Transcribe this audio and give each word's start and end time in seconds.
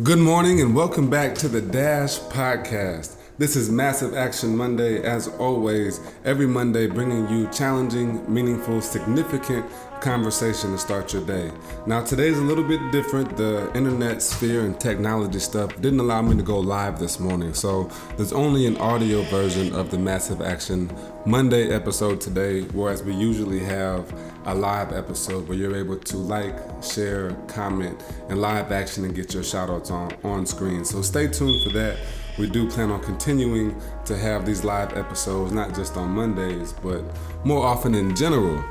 Good 0.00 0.20
morning 0.20 0.62
and 0.62 0.74
welcome 0.74 1.10
back 1.10 1.34
to 1.34 1.48
the 1.48 1.60
Dash 1.60 2.18
Podcast. 2.18 3.14
This 3.42 3.56
is 3.56 3.68
Massive 3.68 4.14
Action 4.14 4.56
Monday, 4.56 5.02
as 5.02 5.26
always, 5.26 6.00
every 6.24 6.46
Monday 6.46 6.86
bringing 6.86 7.28
you 7.28 7.48
challenging, 7.48 8.32
meaningful, 8.32 8.80
significant 8.80 9.66
conversation 10.00 10.70
to 10.70 10.78
start 10.78 11.12
your 11.12 11.26
day. 11.26 11.50
Now, 11.84 12.04
today's 12.04 12.38
a 12.38 12.42
little 12.42 12.62
bit 12.62 12.92
different. 12.92 13.36
The 13.36 13.68
internet 13.76 14.22
sphere 14.22 14.64
and 14.64 14.78
technology 14.78 15.40
stuff 15.40 15.74
didn't 15.80 15.98
allow 15.98 16.22
me 16.22 16.36
to 16.36 16.42
go 16.44 16.60
live 16.60 17.00
this 17.00 17.18
morning, 17.18 17.52
so 17.52 17.90
there's 18.16 18.32
only 18.32 18.64
an 18.66 18.76
audio 18.76 19.22
version 19.22 19.74
of 19.74 19.90
the 19.90 19.98
Massive 19.98 20.40
Action 20.40 20.88
Monday 21.26 21.74
episode 21.74 22.20
today, 22.20 22.62
whereas 22.66 23.02
we 23.02 23.12
usually 23.12 23.58
have 23.58 24.14
a 24.44 24.54
live 24.54 24.92
episode 24.92 25.48
where 25.48 25.58
you're 25.58 25.74
able 25.74 25.98
to 25.98 26.16
like, 26.16 26.56
share, 26.80 27.32
comment, 27.48 28.00
and 28.28 28.40
live 28.40 28.70
action 28.70 29.04
and 29.04 29.16
get 29.16 29.34
your 29.34 29.42
shout 29.42 29.68
outs 29.68 29.90
on, 29.90 30.12
on 30.22 30.46
screen. 30.46 30.84
So 30.84 31.02
stay 31.02 31.26
tuned 31.26 31.60
for 31.64 31.70
that. 31.70 31.98
We 32.38 32.48
do 32.48 32.68
plan 32.70 32.90
on 32.90 33.02
continuing 33.02 33.80
to 34.06 34.16
have 34.16 34.46
these 34.46 34.64
live 34.64 34.96
episodes, 34.96 35.52
not 35.52 35.74
just 35.74 35.96
on 35.96 36.10
Mondays, 36.10 36.72
but 36.72 37.04
more 37.44 37.66
often 37.66 37.94
in 37.94 38.16
general. 38.16 38.64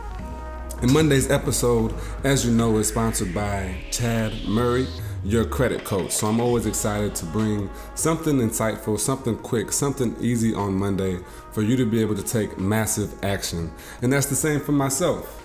And 0.81 0.91
Monday's 0.91 1.29
episode, 1.29 1.93
as 2.23 2.43
you 2.43 2.51
know, 2.51 2.77
is 2.77 2.87
sponsored 2.87 3.35
by 3.35 3.75
Chad 3.91 4.33
Murray, 4.47 4.87
your 5.23 5.45
credit 5.45 5.83
coach. 5.83 6.09
So 6.09 6.25
I'm 6.25 6.39
always 6.39 6.65
excited 6.65 7.13
to 7.15 7.25
bring 7.27 7.69
something 7.93 8.37
insightful, 8.37 8.99
something 8.99 9.37
quick, 9.37 9.71
something 9.71 10.15
easy 10.19 10.55
on 10.55 10.73
Monday 10.73 11.19
for 11.51 11.61
you 11.61 11.77
to 11.77 11.85
be 11.85 12.01
able 12.01 12.15
to 12.15 12.23
take 12.23 12.57
massive 12.57 13.13
action. 13.23 13.71
And 14.01 14.11
that's 14.11 14.25
the 14.25 14.35
same 14.35 14.59
for 14.59 14.71
myself. 14.71 15.37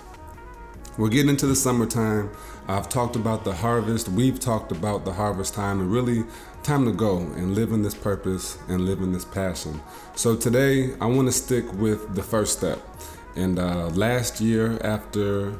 We're 0.96 1.10
getting 1.10 1.28
into 1.28 1.46
the 1.46 1.54
summertime. 1.54 2.30
I've 2.68 2.88
talked 2.88 3.16
about 3.16 3.44
the 3.44 3.52
harvest. 3.52 4.08
We've 4.08 4.40
talked 4.40 4.72
about 4.72 5.04
the 5.04 5.12
harvest 5.12 5.52
time 5.52 5.80
and 5.80 5.92
really 5.92 6.24
time 6.66 6.84
to 6.84 6.90
go 6.90 7.18
and 7.18 7.54
live 7.54 7.70
in 7.70 7.80
this 7.80 7.94
purpose 7.94 8.58
and 8.68 8.86
live 8.86 8.98
in 9.00 9.12
this 9.12 9.24
passion. 9.24 9.80
So 10.16 10.34
today 10.34 10.94
I 11.00 11.06
want 11.06 11.28
to 11.28 11.32
stick 11.32 11.64
with 11.74 12.16
the 12.16 12.24
first 12.24 12.58
step. 12.58 12.80
And 13.36 13.60
uh, 13.60 13.86
last 13.90 14.40
year, 14.40 14.76
after 14.82 15.56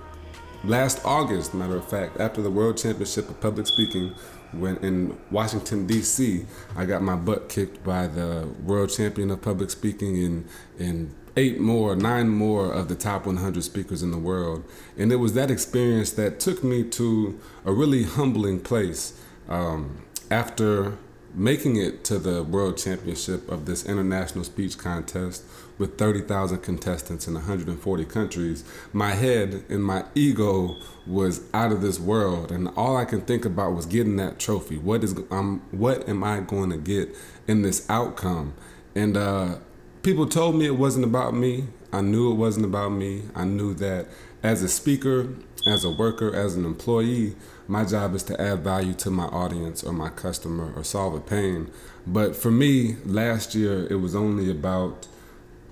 last 0.65 1.01
August, 1.05 1.55
matter 1.55 1.77
of 1.77 1.89
fact, 1.89 2.19
after 2.19 2.43
the 2.43 2.51
World 2.51 2.77
Championship 2.77 3.31
of 3.31 3.41
Public 3.41 3.69
Speaking, 3.69 4.15
when 4.51 4.79
in 4.79 5.17
Washington 5.31 5.87
D.C., 5.87 6.45
I 6.75 6.85
got 6.87 7.03
my 7.03 7.15
butt 7.15 7.49
kicked 7.49 7.85
by 7.85 8.09
the 8.09 8.49
World 8.65 8.91
Champion 8.91 9.31
of 9.31 9.41
Public 9.41 9.71
Speaking 9.71 10.17
and 10.17 10.49
in 10.77 11.15
eight 11.37 11.61
more, 11.61 11.95
nine 11.95 12.31
more 12.31 12.73
of 12.73 12.89
the 12.89 12.97
top 12.97 13.27
100 13.27 13.63
speakers 13.63 14.03
in 14.03 14.11
the 14.11 14.19
world, 14.19 14.65
and 14.99 15.13
it 15.13 15.17
was 15.17 15.35
that 15.35 15.53
experience 15.53 16.11
that 16.13 16.41
took 16.41 16.65
me 16.65 16.83
to 16.83 17.39
a 17.65 17.73
really 17.73 18.03
humbling 18.03 18.59
place. 18.59 19.21
Um, 19.49 20.03
after 20.31 20.97
making 21.35 21.77
it 21.77 22.03
to 22.03 22.19
the 22.19 22.43
World 22.43 22.79
Championship 22.79 23.49
of 23.51 23.67
this 23.67 23.85
international 23.85 24.43
speech 24.43 24.79
contest 24.79 25.45
with 25.77 25.99
30,000 25.99 26.59
contestants 26.59 27.29
in 27.29 27.35
140 27.35 28.05
countries, 28.07 28.65
my 28.93 29.13
head 29.13 29.63
and 29.69 29.85
my 29.85 30.05
ego 30.15 30.77
was 31.07 31.43
out 31.53 31.73
of 31.73 31.83
this 31.83 32.01
world, 32.01 32.51
and 32.51 32.69
all 32.77 32.97
I 32.97 33.05
can 33.05 33.21
think 33.21 33.45
about 33.45 33.75
was 33.75 33.85
getting 33.85 34.17
that 34.17 34.39
trophy. 34.39 34.79
What 34.79 35.05
is 35.05 35.15
um, 35.31 35.63
what 35.71 36.09
am 36.09 36.25
I 36.25 36.41
going 36.41 36.71
to 36.71 36.79
get 36.79 37.15
in 37.47 37.63
this 37.63 37.89
outcome? 37.91 38.55
And 38.95 39.17
uh, 39.17 39.57
people 40.03 40.27
told 40.27 40.57
me 40.57 40.65
it 40.65 40.79
wasn't 40.79 41.05
about 41.05 41.35
me. 41.35 41.69
I 41.93 42.01
knew 42.01 42.33
it 42.33 42.37
wasn't 42.37 42.65
about 42.65 42.91
me. 42.91 43.25
I 43.35 43.45
knew 43.45 43.75
that 43.75 44.07
as 44.43 44.63
a 44.63 44.69
speaker, 44.69 45.35
as 45.67 45.85
a 45.85 45.91
worker, 45.91 46.35
as 46.35 46.55
an 46.55 46.65
employee, 46.65 47.37
my 47.69 47.85
job 47.85 48.15
is 48.15 48.23
to 48.25 48.41
add 48.41 48.61
value 48.61 48.95
to 48.95 49.11
my 49.11 49.25
audience 49.25 49.83
or 49.83 49.93
my 49.93 50.09
customer 50.09 50.73
or 50.77 50.85
solve 50.85 51.15
a 51.15 51.21
pain. 51.21 51.71
But 52.07 52.37
for 52.37 52.51
me, 52.51 52.97
last 53.05 53.55
year, 53.55 53.87
it 53.91 53.97
was 53.97 54.15
only 54.15 54.51
about 54.51 55.09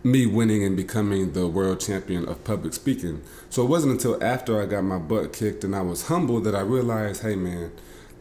me 0.03 0.27
winning 0.27 0.62
and 0.62 0.77
becoming 0.77 1.32
the 1.32 1.47
world 1.47 1.81
champion 1.81 2.28
of 2.28 2.44
public 2.44 2.75
speaking. 2.75 3.22
So 3.49 3.62
it 3.62 3.69
wasn't 3.69 3.93
until 3.93 4.22
after 4.22 4.60
I 4.60 4.66
got 4.66 4.82
my 4.82 4.99
butt 4.99 5.32
kicked 5.32 5.65
and 5.65 5.75
I 5.75 5.81
was 5.81 6.09
humbled 6.09 6.44
that 6.44 6.55
I 6.55 6.60
realized, 6.60 7.22
hey 7.22 7.37
man, 7.37 7.72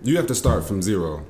you 0.02 0.16
have 0.18 0.28
to 0.28 0.36
start 0.36 0.66
from 0.66 0.82
zero. 0.82 1.26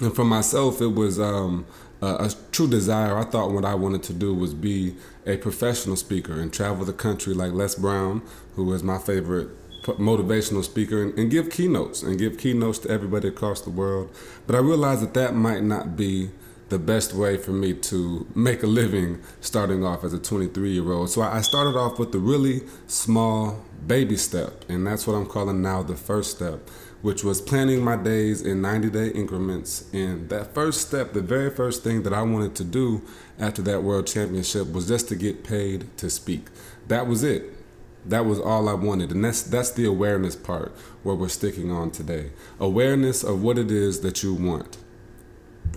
And 0.00 0.14
for 0.14 0.24
myself, 0.24 0.80
it 0.80 0.94
was 0.94 1.20
um, 1.20 1.66
a, 2.00 2.06
a 2.06 2.30
true 2.50 2.68
desire. 2.68 3.16
I 3.16 3.24
thought 3.24 3.52
what 3.52 3.64
I 3.64 3.74
wanted 3.74 4.02
to 4.04 4.12
do 4.12 4.34
was 4.34 4.54
be 4.54 4.96
a 5.26 5.36
professional 5.36 5.96
speaker 5.96 6.32
and 6.32 6.52
travel 6.52 6.84
the 6.84 6.92
country 6.92 7.34
like 7.34 7.52
Les 7.52 7.74
Brown, 7.74 8.22
who 8.56 8.72
is 8.72 8.82
my 8.82 8.98
favorite 8.98 9.48
motivational 9.82 10.62
speaker 10.64 11.02
and, 11.02 11.18
and, 11.18 11.30
give 11.30 11.50
keynotes 11.50 12.02
and 12.02 12.18
give 12.18 12.38
keynotes 12.38 12.78
to 12.80 12.88
everybody 12.88 13.28
across 13.28 13.60
the 13.60 13.70
world. 13.70 14.14
But 14.46 14.56
I 14.56 14.60
realized 14.60 15.02
that 15.02 15.14
that 15.14 15.34
might 15.34 15.62
not 15.62 15.96
be 15.96 16.30
the 16.72 16.78
best 16.78 17.12
way 17.12 17.36
for 17.36 17.50
me 17.50 17.74
to 17.74 18.26
make 18.34 18.62
a 18.62 18.66
living 18.66 19.20
starting 19.42 19.84
off 19.84 20.04
as 20.04 20.14
a 20.14 20.18
23 20.18 20.72
year 20.72 20.90
old. 20.90 21.10
So 21.10 21.20
I 21.20 21.42
started 21.42 21.76
off 21.76 21.98
with 21.98 22.12
the 22.12 22.18
really 22.18 22.62
small 22.86 23.62
baby 23.86 24.16
step, 24.16 24.64
and 24.70 24.86
that's 24.86 25.06
what 25.06 25.14
I'm 25.14 25.26
calling 25.26 25.60
now 25.60 25.82
the 25.82 25.96
first 25.96 26.36
step, 26.36 26.70
which 27.02 27.24
was 27.24 27.42
planning 27.42 27.82
my 27.84 27.96
days 27.96 28.40
in 28.40 28.62
90 28.62 28.88
day 28.88 29.08
increments. 29.08 29.84
And 29.92 30.30
that 30.30 30.54
first 30.54 30.88
step, 30.88 31.12
the 31.12 31.20
very 31.20 31.50
first 31.50 31.84
thing 31.84 32.04
that 32.04 32.14
I 32.14 32.22
wanted 32.22 32.54
to 32.54 32.64
do 32.64 33.02
after 33.38 33.60
that 33.62 33.82
world 33.82 34.06
championship 34.06 34.72
was 34.72 34.88
just 34.88 35.08
to 35.08 35.14
get 35.14 35.44
paid 35.44 35.94
to 35.98 36.08
speak. 36.08 36.46
That 36.88 37.06
was 37.06 37.22
it. 37.22 37.61
That 38.04 38.26
was 38.26 38.38
all 38.40 38.68
I 38.68 38.74
wanted. 38.74 39.10
And 39.12 39.24
that's 39.24 39.42
that's 39.42 39.70
the 39.70 39.84
awareness 39.84 40.36
part 40.36 40.72
where 41.02 41.14
we're 41.14 41.28
sticking 41.28 41.70
on 41.70 41.90
today. 41.90 42.30
Awareness 42.58 43.22
of 43.22 43.42
what 43.42 43.58
it 43.58 43.70
is 43.70 44.00
that 44.00 44.22
you 44.22 44.34
want 44.34 44.78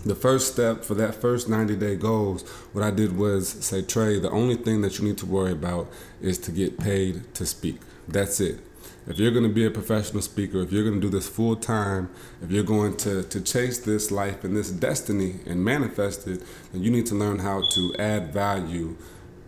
the 0.05 0.15
first 0.15 0.51
step 0.53 0.83
for 0.83 0.93
that 0.95 1.15
first 1.15 1.49
90 1.49 1.75
day 1.75 1.95
goals, 1.95 2.47
what 2.73 2.83
I 2.83 2.91
did 2.91 3.17
was 3.17 3.49
say, 3.49 3.81
Trey, 3.81 4.19
the 4.19 4.29
only 4.29 4.55
thing 4.55 4.81
that 4.81 4.99
you 4.99 5.05
need 5.05 5.17
to 5.19 5.25
worry 5.25 5.51
about 5.51 5.91
is 6.21 6.37
to 6.39 6.51
get 6.51 6.77
paid 6.77 7.33
to 7.35 7.45
speak. 7.45 7.79
That's 8.07 8.39
it. 8.39 8.59
If 9.07 9.19
you're 9.19 9.31
going 9.31 9.47
to 9.47 9.53
be 9.53 9.65
a 9.65 9.71
professional 9.71 10.21
speaker, 10.21 10.61
if 10.61 10.71
you're 10.71 10.83
going 10.83 10.99
to 10.99 11.01
do 11.01 11.09
this 11.09 11.27
full 11.27 11.55
time, 11.55 12.09
if 12.41 12.51
you're 12.51 12.63
going 12.63 12.97
to, 12.97 13.23
to 13.23 13.41
chase 13.41 13.79
this 13.79 14.11
life 14.11 14.43
and 14.43 14.55
this 14.55 14.71
destiny 14.71 15.35
and 15.45 15.63
manifest 15.63 16.27
it, 16.27 16.43
then 16.71 16.83
you 16.83 16.89
need 16.91 17.05
to 17.07 17.15
learn 17.15 17.39
how 17.39 17.61
to 17.73 17.95
add 17.97 18.33
value 18.33 18.95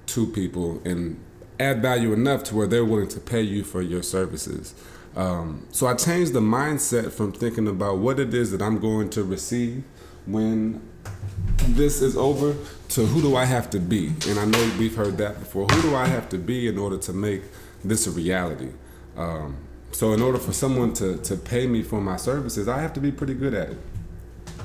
to 0.08 0.28
people 0.28 0.82
and 0.86 1.20
add 1.60 1.82
value 1.82 2.14
enough 2.14 2.44
to 2.46 2.56
where 2.56 2.68
they're 2.68 2.86
willing 2.86 3.08
to 3.10 3.20
pay 3.20 3.42
you 3.42 3.64
for 3.64 3.82
your 3.82 4.04
services. 4.04 4.74
Um, 5.16 5.66
so 5.72 5.88
I 5.88 5.96
changed 5.96 6.34
the 6.34 6.40
mindset 6.40 7.12
from 7.12 7.32
thinking 7.32 7.68
about 7.68 7.98
what 7.98 8.20
it 8.20 8.34
is 8.34 8.52
that 8.52 8.62
I'm 8.62 8.80
going 8.80 9.10
to 9.12 9.24
receive 9.24 9.84
when 10.28 10.82
this 11.70 12.02
is 12.02 12.16
over 12.16 12.56
to 12.90 13.06
who 13.06 13.22
do 13.22 13.36
I 13.36 13.46
have 13.46 13.70
to 13.72 13.80
be? 13.80 14.08
And 14.28 14.40
I 14.40 14.46
know 14.46 14.72
we've 14.78 14.96
heard 14.96 15.18
that 15.18 15.40
before. 15.40 15.66
Who 15.68 15.82
do 15.82 15.96
I 15.96 16.06
have 16.06 16.30
to 16.30 16.38
be 16.38 16.68
in 16.68 16.78
order 16.78 16.98
to 16.98 17.14
make 17.14 17.44
this 17.84 18.08
a 18.08 18.12
reality? 18.12 18.70
Um, 19.16 19.58
so, 19.92 20.14
in 20.14 20.22
order 20.22 20.38
for 20.38 20.54
someone 20.54 20.94
to, 20.94 21.18
to 21.18 21.36
pay 21.36 21.66
me 21.66 21.82
for 21.82 22.00
my 22.00 22.18
services, 22.18 22.68
I 22.68 22.82
have 22.82 22.94
to 22.94 23.00
be 23.00 23.12
pretty 23.12 23.34
good 23.34 23.54
at 23.54 23.70
it. 23.70 23.78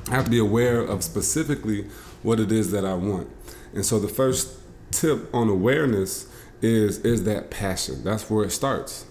I 0.09 0.17
have 0.17 0.25
to 0.27 0.31
be 0.31 0.39
aware 0.39 0.81
of 0.81 1.03
specifically 1.03 1.87
what 2.23 2.39
it 2.39 2.53
is 2.53 2.71
that 2.73 2.85
I 2.85 2.95
want. 2.95 3.29
And 3.73 3.85
so, 3.85 3.99
the 3.99 4.09
first 4.09 4.59
tip 4.91 5.35
on 5.35 5.49
awareness 5.49 6.32
is 6.63 6.99
is 6.99 7.25
that 7.25 7.51
passion. 7.51 8.05
That's 8.05 8.31
where 8.31 8.45
it 8.45 8.51
starts. 8.51 9.07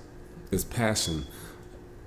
It's 0.51 0.63
passion. 0.63 1.25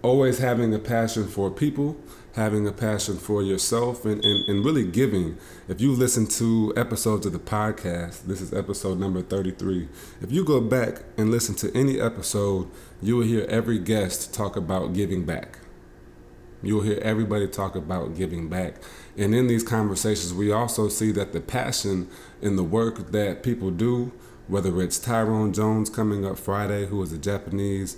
Always 0.03 0.39
having 0.39 0.75
a 0.75 0.79
passion 0.79 1.29
for 1.29 1.51
people, 1.51 1.97
having 2.35 2.67
a 2.67 2.73
passion 2.73 3.17
for 3.17 3.43
yourself 3.43 4.05
and, 4.05 4.23
and, 4.25 4.49
and 4.49 4.65
really 4.65 4.85
giving. 4.85 5.39
If 5.69 5.81
you 5.81 5.93
listen 5.93 6.27
to 6.27 6.75
episodes 6.77 7.25
of 7.25 7.33
the 7.33 7.39
podcast, 7.39 8.25
this 8.25 8.41
is 8.41 8.53
episode 8.53 8.99
number 8.99 9.23
33. 9.23 9.89
If 10.21 10.31
you 10.31 10.45
go 10.45 10.61
back 10.61 11.05
and 11.17 11.31
listen 11.31 11.55
to 11.57 11.75
any 11.75 12.01
episode, 12.01 12.71
you 13.01 13.17
will 13.17 13.27
hear 13.27 13.47
every 13.49 13.79
guest 13.79 14.35
talk 14.35 14.57
about 14.57 14.93
giving 14.93 15.25
back. 15.25 15.59
You'll 16.63 16.83
hear 16.83 16.99
everybody 17.03 17.47
talk 17.47 17.75
about 17.75 18.17
giving 18.17 18.49
back. 18.49 18.77
And 19.17 19.35
in 19.35 19.47
these 19.47 19.63
conversations, 19.63 20.33
we 20.33 20.51
also 20.51 20.89
see 20.89 21.13
that 21.13 21.33
the 21.33 21.41
passion 21.41 22.09
in 22.41 22.57
the 22.57 22.65
work 22.65 23.13
that 23.13 23.43
people 23.43 23.71
do, 23.71 24.13
whether 24.49 24.81
it's 24.83 24.99
Tyrone 24.99 25.53
Jones 25.53 25.89
coming 25.91 26.27
up 26.27 26.39
Friday, 26.39 26.87
who 26.87 27.03
is 27.03 27.13
a 27.13 27.19
Japanese 27.19 27.97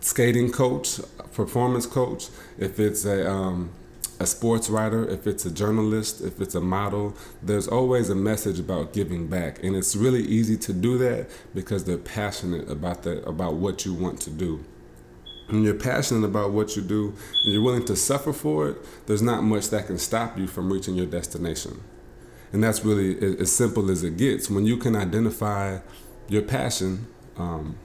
skating 0.00 0.50
coach, 0.50 1.00
performance 1.32 1.86
coach, 1.86 2.28
if 2.58 2.80
it's 2.80 3.04
a 3.04 3.30
um, 3.30 3.70
a 4.18 4.26
sports 4.26 4.68
writer, 4.68 5.08
if 5.08 5.26
it's 5.26 5.46
a 5.46 5.50
journalist, 5.50 6.20
if 6.20 6.42
it's 6.42 6.54
a 6.54 6.60
model, 6.60 7.16
there's 7.42 7.66
always 7.66 8.10
a 8.10 8.14
message 8.14 8.58
about 8.58 8.92
giving 8.92 9.26
back, 9.26 9.62
and 9.64 9.74
it's 9.74 9.96
really 9.96 10.22
easy 10.22 10.58
to 10.58 10.74
do 10.74 10.98
that 10.98 11.28
because 11.54 11.84
they're 11.84 11.96
passionate 11.96 12.68
about 12.70 13.02
that 13.04 13.26
about 13.26 13.54
what 13.54 13.86
you 13.86 13.94
want 13.94 14.20
to 14.20 14.30
do. 14.30 14.62
When 15.48 15.64
you're 15.64 15.74
passionate 15.74 16.26
about 16.26 16.52
what 16.52 16.76
you 16.76 16.82
do 16.82 17.14
and 17.44 17.52
you're 17.52 17.62
willing 17.62 17.84
to 17.86 17.96
suffer 17.96 18.32
for 18.32 18.68
it, 18.68 19.06
there's 19.06 19.22
not 19.22 19.42
much 19.42 19.70
that 19.70 19.86
can 19.86 19.98
stop 19.98 20.38
you 20.38 20.46
from 20.46 20.72
reaching 20.72 20.94
your 20.94 21.06
destination. 21.06 21.80
And 22.52 22.62
that's 22.62 22.84
really 22.84 23.38
as 23.40 23.52
simple 23.52 23.90
as 23.90 24.02
it 24.02 24.16
gets. 24.16 24.50
When 24.50 24.66
you 24.66 24.76
can 24.76 24.96
identify 24.96 25.78
your 26.28 26.42
passion, 26.42 27.06
um, 27.36 27.76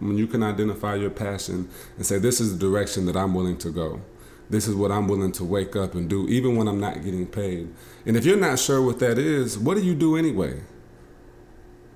when 0.00 0.18
you 0.18 0.26
can 0.26 0.42
identify 0.42 0.96
your 0.96 1.10
passion 1.10 1.68
and 1.96 2.04
say, 2.04 2.18
This 2.18 2.40
is 2.40 2.58
the 2.58 2.58
direction 2.58 3.06
that 3.06 3.16
I'm 3.16 3.34
willing 3.34 3.58
to 3.58 3.70
go. 3.70 4.00
This 4.48 4.68
is 4.68 4.74
what 4.74 4.92
I'm 4.92 5.08
willing 5.08 5.32
to 5.32 5.44
wake 5.44 5.74
up 5.74 5.94
and 5.94 6.08
do, 6.08 6.28
even 6.28 6.56
when 6.56 6.68
I'm 6.68 6.78
not 6.78 7.02
getting 7.02 7.26
paid. 7.26 7.72
And 8.04 8.16
if 8.16 8.24
you're 8.24 8.36
not 8.36 8.58
sure 8.58 8.80
what 8.80 9.00
that 9.00 9.18
is, 9.18 9.58
what 9.58 9.76
do 9.76 9.84
you 9.84 9.94
do 9.94 10.16
anyway? 10.16 10.60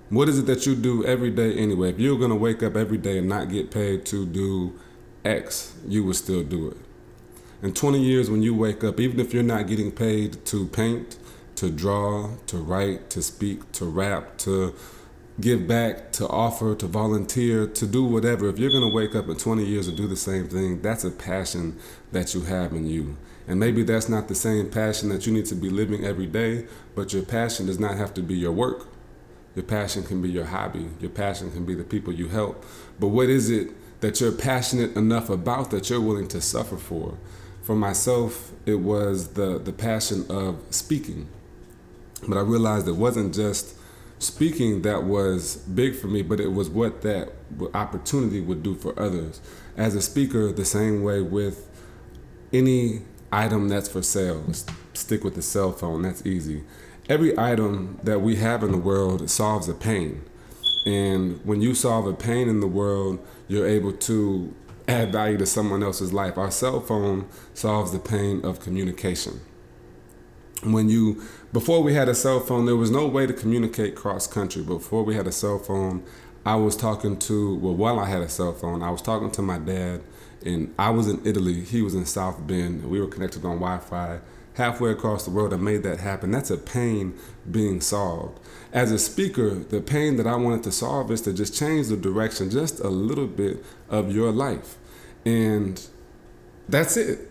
What 0.08 0.28
is 0.28 0.40
it 0.40 0.46
that 0.46 0.66
you 0.66 0.74
do 0.74 1.04
every 1.04 1.30
day 1.30 1.54
anyway? 1.54 1.90
If 1.90 2.00
you're 2.00 2.18
going 2.18 2.30
to 2.30 2.36
wake 2.36 2.64
up 2.64 2.74
every 2.74 2.98
day 2.98 3.18
and 3.18 3.28
not 3.28 3.48
get 3.48 3.70
paid 3.70 4.04
to 4.06 4.26
do 4.26 4.76
X, 5.24 5.76
you 5.86 6.02
would 6.04 6.16
still 6.16 6.42
do 6.42 6.68
it. 6.70 6.76
In 7.62 7.72
20 7.72 8.02
years, 8.02 8.28
when 8.28 8.42
you 8.42 8.54
wake 8.54 8.82
up, 8.82 8.98
even 8.98 9.20
if 9.20 9.32
you're 9.32 9.44
not 9.44 9.68
getting 9.68 9.92
paid 9.92 10.44
to 10.46 10.66
paint, 10.66 11.16
to 11.60 11.70
draw, 11.70 12.30
to 12.46 12.56
write, 12.56 13.10
to 13.10 13.20
speak, 13.20 13.70
to 13.70 13.84
rap, 13.84 14.38
to 14.38 14.74
give 15.42 15.68
back, 15.68 16.10
to 16.10 16.26
offer, 16.26 16.74
to 16.74 16.86
volunteer, 16.86 17.66
to 17.66 17.86
do 17.86 18.02
whatever, 18.02 18.48
if 18.48 18.58
you're 18.58 18.70
going 18.70 18.88
to 18.88 18.96
wake 18.96 19.14
up 19.14 19.28
in 19.28 19.36
20 19.36 19.66
years 19.66 19.86
and 19.86 19.94
do 19.94 20.06
the 20.06 20.16
same 20.16 20.48
thing, 20.48 20.80
that's 20.80 21.04
a 21.04 21.10
passion 21.10 21.78
that 22.12 22.32
you 22.34 22.40
have 22.40 22.72
in 22.72 22.86
you. 22.86 23.14
And 23.46 23.60
maybe 23.60 23.82
that's 23.82 24.08
not 24.08 24.28
the 24.28 24.34
same 24.34 24.70
passion 24.70 25.10
that 25.10 25.26
you 25.26 25.34
need 25.34 25.44
to 25.46 25.54
be 25.54 25.68
living 25.68 26.02
every 26.02 26.24
day, 26.24 26.66
but 26.94 27.12
your 27.12 27.24
passion 27.24 27.66
does 27.66 27.78
not 27.78 27.98
have 27.98 28.14
to 28.14 28.22
be 28.22 28.36
your 28.36 28.52
work. 28.52 28.88
Your 29.54 29.64
passion 29.64 30.02
can 30.02 30.22
be 30.22 30.30
your 30.30 30.46
hobby. 30.46 30.88
Your 30.98 31.10
passion 31.10 31.50
can 31.50 31.66
be 31.66 31.74
the 31.74 31.84
people 31.84 32.10
you 32.10 32.28
help. 32.28 32.64
But 32.98 33.08
what 33.08 33.28
is 33.28 33.50
it 33.50 33.68
that 34.00 34.18
you're 34.18 34.32
passionate 34.32 34.96
enough 34.96 35.28
about 35.28 35.70
that 35.72 35.90
you're 35.90 36.00
willing 36.00 36.28
to 36.28 36.40
suffer 36.40 36.78
for? 36.78 37.18
For 37.60 37.76
myself, 37.76 38.52
it 38.64 38.76
was 38.76 39.34
the, 39.34 39.58
the 39.58 39.74
passion 39.74 40.24
of 40.30 40.62
speaking. 40.70 41.28
But 42.26 42.36
I 42.38 42.42
realized 42.42 42.88
it 42.88 42.96
wasn't 42.96 43.34
just 43.34 43.74
speaking 44.18 44.82
that 44.82 45.04
was 45.04 45.56
big 45.56 45.96
for 45.96 46.06
me, 46.06 46.22
but 46.22 46.40
it 46.40 46.52
was 46.52 46.68
what 46.68 47.02
that 47.02 47.32
opportunity 47.74 48.40
would 48.40 48.62
do 48.62 48.74
for 48.74 48.98
others. 49.00 49.40
As 49.76 49.94
a 49.94 50.02
speaker, 50.02 50.52
the 50.52 50.64
same 50.64 51.02
way 51.02 51.22
with 51.22 51.68
any 52.52 53.02
item 53.32 53.68
that's 53.68 53.88
for 53.88 54.02
sale, 54.02 54.44
stick 54.92 55.24
with 55.24 55.34
the 55.34 55.42
cell 55.42 55.72
phone, 55.72 56.02
that's 56.02 56.24
easy 56.26 56.64
every 57.10 57.36
item 57.36 57.98
that 58.04 58.20
we 58.20 58.36
have 58.36 58.62
in 58.62 58.70
the 58.70 58.78
world 58.78 59.28
solves 59.28 59.68
a 59.68 59.74
pain. 59.74 60.24
And 60.86 61.44
when 61.44 61.60
you 61.60 61.74
solve 61.74 62.06
a 62.06 62.14
pain 62.14 62.48
in 62.48 62.60
the 62.60 62.68
world, 62.68 63.18
you're 63.48 63.66
able 63.66 63.92
to 63.92 64.54
add 64.86 65.10
value 65.10 65.36
to 65.38 65.46
someone 65.46 65.82
else's 65.82 66.12
life. 66.12 66.38
Our 66.38 66.52
cell 66.52 66.80
phone 66.80 67.28
solves 67.52 67.90
the 67.90 67.98
pain 67.98 68.44
of 68.44 68.60
communication. 68.60 69.40
When 70.62 70.90
you, 70.90 71.22
before 71.52 71.82
we 71.82 71.94
had 71.94 72.08
a 72.08 72.14
cell 72.14 72.40
phone, 72.40 72.66
there 72.66 72.76
was 72.76 72.90
no 72.90 73.06
way 73.06 73.26
to 73.26 73.32
communicate 73.32 73.96
cross 73.96 74.26
country. 74.26 74.62
Before 74.62 75.02
we 75.02 75.14
had 75.14 75.26
a 75.26 75.32
cell 75.32 75.58
phone, 75.58 76.04
I 76.44 76.56
was 76.56 76.76
talking 76.76 77.18
to, 77.20 77.56
well, 77.56 77.74
while 77.74 77.98
I 77.98 78.06
had 78.06 78.22
a 78.22 78.28
cell 78.28 78.52
phone, 78.52 78.82
I 78.82 78.90
was 78.90 79.00
talking 79.00 79.30
to 79.32 79.42
my 79.42 79.58
dad, 79.58 80.02
and 80.44 80.74
I 80.78 80.90
was 80.90 81.08
in 81.08 81.20
Italy, 81.26 81.64
he 81.64 81.82
was 81.82 81.94
in 81.94 82.04
South 82.04 82.46
Bend, 82.46 82.82
and 82.82 82.90
we 82.90 83.00
were 83.00 83.06
connected 83.06 83.44
on 83.44 83.58
Wi 83.58 83.78
Fi 83.78 84.20
halfway 84.54 84.90
across 84.90 85.24
the 85.24 85.30
world 85.30 85.52
and 85.52 85.62
made 85.62 85.82
that 85.82 86.00
happen. 86.00 86.30
That's 86.30 86.50
a 86.50 86.58
pain 86.58 87.14
being 87.50 87.80
solved. 87.80 88.38
As 88.72 88.92
a 88.92 88.98
speaker, 88.98 89.54
the 89.54 89.80
pain 89.80 90.16
that 90.16 90.26
I 90.26 90.36
wanted 90.36 90.62
to 90.64 90.72
solve 90.72 91.10
is 91.10 91.22
to 91.22 91.32
just 91.32 91.54
change 91.54 91.88
the 91.88 91.96
direction 91.96 92.50
just 92.50 92.80
a 92.80 92.88
little 92.88 93.26
bit 93.26 93.64
of 93.88 94.14
your 94.14 94.30
life. 94.30 94.76
And 95.24 95.82
that's 96.68 96.96
it. 96.96 97.30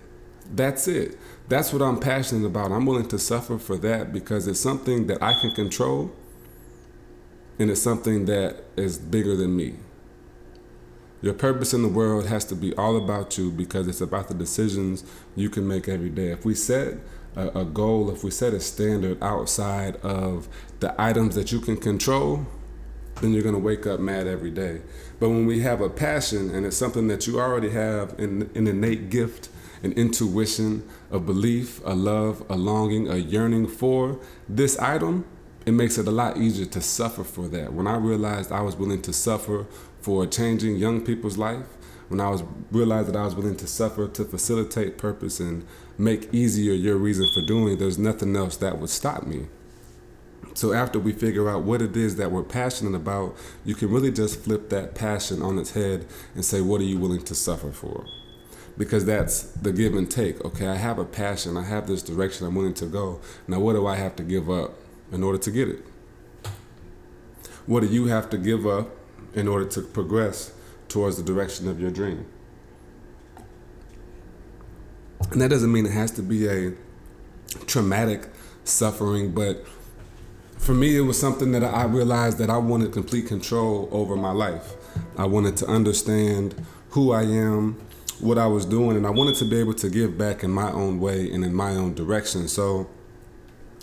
That's 0.55 0.87
it. 0.87 1.17
That's 1.49 1.73
what 1.73 1.81
I'm 1.81 1.99
passionate 1.99 2.45
about. 2.45 2.71
I'm 2.71 2.85
willing 2.85 3.07
to 3.07 3.17
suffer 3.17 3.57
for 3.57 3.75
that 3.77 4.13
because 4.13 4.47
it's 4.47 4.59
something 4.59 5.07
that 5.07 5.21
I 5.21 5.33
can 5.33 5.51
control 5.51 6.11
and 7.57 7.71
it's 7.71 7.81
something 7.81 8.25
that 8.25 8.63
is 8.77 8.99
bigger 8.99 9.35
than 9.35 9.55
me. 9.55 9.75
Your 11.21 11.33
purpose 11.33 11.73
in 11.73 11.81
the 11.81 11.89
world 11.89 12.27
has 12.27 12.45
to 12.45 12.55
be 12.55 12.73
all 12.75 12.95
about 12.95 13.37
you 13.37 13.51
because 13.51 13.87
it's 13.87 13.99
about 13.99 14.27
the 14.29 14.35
decisions 14.35 15.03
you 15.35 15.49
can 15.49 15.67
make 15.67 15.89
every 15.89 16.09
day. 16.09 16.31
If 16.31 16.45
we 16.45 16.53
set 16.53 16.99
a, 17.35 17.49
a 17.59 17.65
goal, 17.65 18.11
if 18.11 18.23
we 18.23 18.29
set 18.29 18.53
a 18.53 18.59
standard 18.59 19.21
outside 19.21 19.97
of 19.97 20.47
the 20.79 20.93
items 21.01 21.33
that 21.35 21.51
you 21.51 21.59
can 21.59 21.77
control, 21.77 22.45
then 23.21 23.33
you're 23.33 23.43
going 23.43 23.55
to 23.55 23.59
wake 23.59 23.85
up 23.85 23.99
mad 23.99 24.27
every 24.27 24.51
day. 24.51 24.81
But 25.19 25.29
when 25.29 25.45
we 25.45 25.61
have 25.61 25.81
a 25.81 25.89
passion 25.89 26.51
and 26.51 26.65
it's 26.65 26.77
something 26.77 27.07
that 27.09 27.27
you 27.27 27.39
already 27.39 27.71
have 27.71 28.17
an, 28.19 28.49
an 28.55 28.67
innate 28.67 29.09
gift, 29.09 29.49
an 29.83 29.93
intuition, 29.93 30.87
a 31.11 31.19
belief, 31.19 31.81
a 31.85 31.95
love, 31.95 32.43
a 32.49 32.55
longing, 32.55 33.07
a 33.07 33.15
yearning 33.15 33.67
for 33.67 34.19
this 34.47 34.77
item, 34.79 35.25
it 35.65 35.71
makes 35.71 35.97
it 35.97 36.07
a 36.07 36.11
lot 36.11 36.37
easier 36.37 36.65
to 36.65 36.81
suffer 36.81 37.23
for 37.23 37.47
that. 37.49 37.73
When 37.73 37.87
I 37.87 37.97
realized 37.97 38.51
I 38.51 38.61
was 38.61 38.75
willing 38.75 39.01
to 39.03 39.13
suffer 39.13 39.65
for 40.01 40.25
changing 40.25 40.77
young 40.77 41.01
people's 41.01 41.37
life, 41.37 41.65
when 42.07 42.19
I 42.19 42.29
was 42.29 42.43
realized 42.71 43.09
that 43.09 43.15
I 43.15 43.23
was 43.23 43.35
willing 43.35 43.57
to 43.57 43.67
suffer 43.67 44.07
to 44.07 44.25
facilitate 44.25 44.97
purpose 44.97 45.39
and 45.39 45.65
make 45.97 46.33
easier 46.33 46.73
your 46.73 46.95
reason 46.95 47.27
for 47.33 47.45
doing, 47.45 47.77
there's 47.77 47.99
nothing 47.99 48.35
else 48.35 48.57
that 48.57 48.79
would 48.79 48.89
stop 48.89 49.27
me. 49.27 49.47
So 50.55 50.73
after 50.73 50.99
we 50.99 51.11
figure 51.11 51.49
out 51.49 51.63
what 51.63 51.81
it 51.81 51.95
is 51.95 52.15
that 52.15 52.31
we're 52.31 52.43
passionate 52.43 52.95
about, 52.95 53.35
you 53.63 53.75
can 53.75 53.91
really 53.91 54.11
just 54.11 54.41
flip 54.41 54.69
that 54.69 54.95
passion 54.95 55.41
on 55.41 55.59
its 55.59 55.71
head 55.71 56.07
and 56.33 56.43
say, 56.43 56.61
what 56.61 56.81
are 56.81 56.85
you 56.85 56.97
willing 56.97 57.23
to 57.25 57.35
suffer 57.35 57.71
for? 57.71 58.05
Because 58.79 59.05
that's 59.05 59.43
the 59.43 59.71
give 59.71 59.93
and 59.93 60.09
take. 60.09 60.43
Okay, 60.43 60.65
I 60.65 60.75
have 60.75 60.97
a 60.97 61.05
passion, 61.05 61.55
I 61.55 61.65
have 61.65 61.85
this 61.85 62.01
direction 62.01 62.47
I'm 62.47 62.55
willing 62.55 62.73
to 62.75 62.87
go. 62.87 63.21
Now, 63.47 63.59
what 63.59 63.73
do 63.73 63.85
I 63.85 63.97
have 63.97 64.15
to 64.15 64.23
give 64.23 64.49
up 64.49 64.71
in 65.11 65.21
order 65.21 65.37
to 65.37 65.51
get 65.51 65.67
it? 65.67 65.85
What 67.67 67.81
do 67.81 67.87
you 67.87 68.07
have 68.07 68.31
to 68.31 68.37
give 68.39 68.65
up 68.65 68.95
in 69.33 69.47
order 69.47 69.65
to 69.65 69.81
progress 69.81 70.53
towards 70.87 71.17
the 71.17 71.23
direction 71.23 71.67
of 71.67 71.79
your 71.79 71.91
dream. 71.91 72.25
And 75.31 75.39
that 75.41 75.49
doesn't 75.49 75.71
mean 75.71 75.85
it 75.85 75.91
has 75.91 76.11
to 76.11 76.21
be 76.21 76.47
a 76.47 76.73
traumatic 77.67 78.27
suffering, 78.63 79.31
but 79.31 79.65
for 80.57 80.73
me, 80.73 80.97
it 80.97 81.01
was 81.01 81.19
something 81.19 81.51
that 81.53 81.63
I 81.63 81.83
realized 81.83 82.37
that 82.39 82.49
I 82.49 82.57
wanted 82.57 82.91
complete 82.91 83.27
control 83.27 83.87
over 83.91 84.15
my 84.15 84.31
life. 84.31 84.73
I 85.17 85.25
wanted 85.25 85.55
to 85.57 85.67
understand 85.67 86.55
who 86.89 87.11
I 87.11 87.23
am, 87.23 87.79
what 88.21 88.37
I 88.37 88.47
was 88.47 88.65
doing, 88.65 88.97
and 88.97 89.05
I 89.05 89.09
wanted 89.09 89.35
to 89.35 89.45
be 89.45 89.59
able 89.59 89.73
to 89.75 89.89
give 89.89 90.17
back 90.17 90.43
in 90.43 90.51
my 90.51 90.71
own 90.71 90.99
way 90.99 91.31
and 91.31 91.43
in 91.43 91.53
my 91.53 91.71
own 91.71 91.93
direction. 91.93 92.47
So 92.47 92.89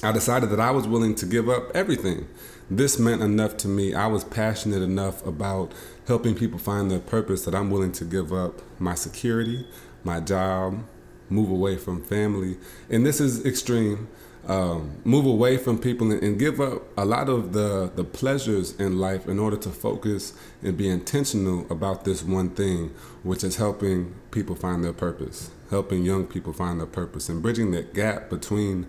I 0.03 0.13
decided 0.13 0.51
that 0.51 0.61
I 0.61 0.71
was 0.71 0.87
willing 0.87 1.15
to 1.17 1.27
give 1.27 1.49
up 1.49 1.71
everything. 1.75 2.29
This 2.71 2.99
meant 2.99 3.23
enough 3.23 3.57
to 3.59 3.69
me. 3.69 3.95
I 3.95 4.07
was 4.09 4.25
passionate 4.25 4.83
enough 4.83 5.25
about 5.25 5.73
helping 6.07 6.35
people 6.35 6.59
find 6.59 6.91
their 6.91 6.99
purpose 6.99 7.45
that 7.45 7.55
I'm 7.55 7.71
willing 7.71 7.93
to 7.93 8.05
give 8.05 8.33
up 8.33 8.61
my 8.79 8.95
security, 8.95 9.67
my 10.05 10.21
job, 10.21 10.85
move 11.31 11.51
away 11.51 11.77
from 11.77 12.03
family. 12.03 12.57
And 12.91 13.07
this 13.07 13.21
is 13.21 13.45
extreme. 13.47 14.09
Um, 14.49 14.99
move 15.05 15.27
away 15.27 15.57
from 15.57 15.77
people 15.77 16.13
and, 16.13 16.39
give 16.39 16.61
up 16.61 16.83
a 16.97 17.05
lot 17.05 17.29
of 17.29 17.53
the, 17.53 17.91
the 17.97 18.05
pleasures 18.05 18.77
in 18.77 18.97
life 18.97 19.27
in 19.27 19.41
order 19.41 19.57
to 19.57 19.71
focus 19.71 20.35
and 20.63 20.77
be 20.77 20.89
intentional 20.89 21.67
about 21.69 22.05
this 22.05 22.23
one 22.23 22.51
thing, 22.51 22.95
which 23.25 23.43
is 23.43 23.57
helping 23.57 24.15
people 24.31 24.55
find 24.55 24.85
their 24.85 24.93
purpose, 24.93 25.51
helping 25.71 26.05
young 26.05 26.27
people 26.27 26.53
find 26.53 26.79
their 26.79 26.87
purpose, 26.87 27.29
and 27.29 27.43
bridging 27.43 27.73
that 27.73 27.93
gap 27.93 28.31
between 28.31 28.87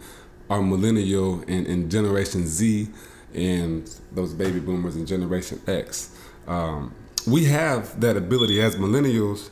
our 0.47 0.61
millennial 0.61 1.41
and, 1.47 1.65
and 1.65 1.89
Generation 1.89 2.45
Z 2.45 2.89
and 3.33 3.89
those 4.11 4.33
baby 4.33 4.59
boomers 4.59 4.95
and 4.95 5.07
Generation 5.07 5.59
X. 5.67 6.15
Um, 6.47 6.93
we 7.25 7.45
have 7.45 7.99
that 7.99 8.15
ability 8.15 8.61
as 8.61 8.75
millennials. 8.75 9.49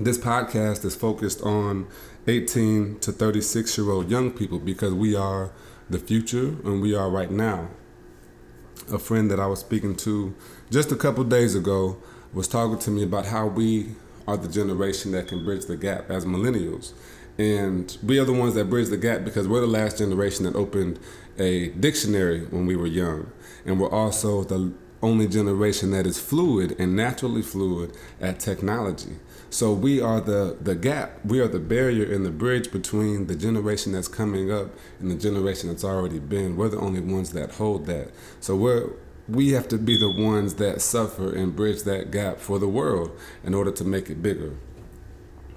This 0.00 0.18
podcast 0.18 0.84
is 0.84 0.96
focused 0.96 1.40
on 1.42 1.86
18 2.26 2.98
to 2.98 3.12
36 3.12 3.78
year 3.78 3.90
old 3.92 4.10
young 4.10 4.32
people 4.32 4.58
because 4.58 4.92
we 4.92 5.14
are 5.14 5.52
the 5.88 6.00
future 6.00 6.48
and 6.64 6.82
we 6.82 6.96
are 6.96 7.08
right 7.08 7.30
now. 7.30 7.68
A 8.90 8.98
friend 8.98 9.30
that 9.30 9.38
I 9.38 9.46
was 9.46 9.60
speaking 9.60 9.94
to 9.98 10.34
just 10.68 10.90
a 10.90 10.96
couple 10.96 11.22
days 11.22 11.54
ago 11.54 11.96
was 12.32 12.48
talking 12.48 12.80
to 12.80 12.90
me 12.90 13.04
about 13.04 13.26
how 13.26 13.46
we 13.46 13.94
are 14.26 14.36
the 14.36 14.48
generation 14.48 15.12
that 15.12 15.28
can 15.28 15.44
bridge 15.44 15.66
the 15.66 15.76
gap 15.76 16.10
as 16.10 16.24
millennials. 16.24 16.92
And 17.38 17.96
we 18.02 18.18
are 18.18 18.24
the 18.24 18.32
ones 18.32 18.54
that 18.54 18.68
bridge 18.68 18.88
the 18.88 18.96
gap 18.96 19.22
because 19.24 19.46
we're 19.46 19.60
the 19.60 19.68
last 19.68 19.98
generation 19.98 20.44
that 20.44 20.56
opened 20.56 20.98
a 21.38 21.68
dictionary 21.68 22.46
when 22.46 22.66
we 22.66 22.74
were 22.74 22.88
young. 22.88 23.30
And 23.64 23.78
we're 23.78 23.92
also 23.92 24.42
the 24.42 24.72
only 25.02 25.28
generation 25.28 25.92
that 25.92 26.04
is 26.04 26.18
fluid 26.18 26.74
and 26.80 26.96
naturally 26.96 27.42
fluid 27.42 27.96
at 28.20 28.40
technology. 28.40 29.18
So 29.54 29.72
we 29.72 30.00
are 30.00 30.20
the, 30.20 30.56
the 30.60 30.74
gap, 30.74 31.24
we 31.24 31.38
are 31.38 31.46
the 31.46 31.60
barrier 31.60 32.12
and 32.12 32.26
the 32.26 32.32
bridge 32.32 32.72
between 32.72 33.28
the 33.28 33.36
generation 33.36 33.92
that's 33.92 34.08
coming 34.08 34.50
up 34.50 34.70
and 34.98 35.12
the 35.12 35.14
generation 35.14 35.68
that's 35.68 35.84
already 35.84 36.18
been. 36.18 36.56
We're 36.56 36.70
the 36.70 36.80
only 36.80 36.98
ones 36.98 37.30
that 37.34 37.52
hold 37.52 37.86
that. 37.86 38.10
So 38.40 38.56
we're 38.56 38.90
we 39.28 39.52
have 39.52 39.68
to 39.68 39.78
be 39.78 39.96
the 39.96 40.10
ones 40.10 40.54
that 40.54 40.80
suffer 40.80 41.32
and 41.32 41.54
bridge 41.54 41.84
that 41.84 42.10
gap 42.10 42.38
for 42.38 42.58
the 42.58 42.66
world 42.66 43.16
in 43.44 43.54
order 43.54 43.70
to 43.70 43.84
make 43.84 44.10
it 44.10 44.24
bigger. 44.24 44.56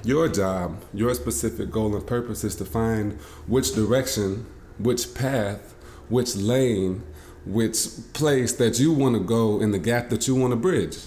Your 0.04 0.28
job, 0.28 0.84
your 0.94 1.16
specific 1.16 1.72
goal 1.72 1.96
and 1.96 2.06
purpose 2.06 2.44
is 2.44 2.56
to 2.58 2.66
find 2.66 3.14
which 3.48 3.74
direction 3.74 4.46
which 4.78 5.16
path, 5.16 5.74
which 6.08 6.36
lane, 6.36 7.02
which 7.48 7.88
place 8.14 8.54
that 8.54 8.78
you 8.78 8.94
want 8.94 9.16
to 9.16 9.22
go 9.22 9.60
in 9.60 9.72
the 9.72 9.80
gap 9.80 10.10
that 10.10 10.28
you 10.28 10.36
want 10.36 10.52
to 10.52 10.56
bridge. 10.56 10.98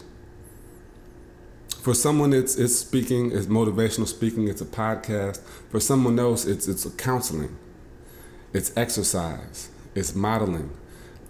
For 1.80 1.94
someone, 1.94 2.34
it's 2.34 2.56
it's 2.56 2.76
speaking, 2.76 3.32
it's 3.32 3.46
motivational 3.46 4.06
speaking, 4.06 4.48
it's 4.48 4.60
a 4.60 4.66
podcast. 4.66 5.40
For 5.70 5.80
someone 5.80 6.18
else, 6.18 6.44
it's 6.44 6.68
it's 6.68 6.84
counseling, 6.96 7.56
it's 8.52 8.76
exercise, 8.76 9.70
it's 9.94 10.14
modeling, 10.14 10.70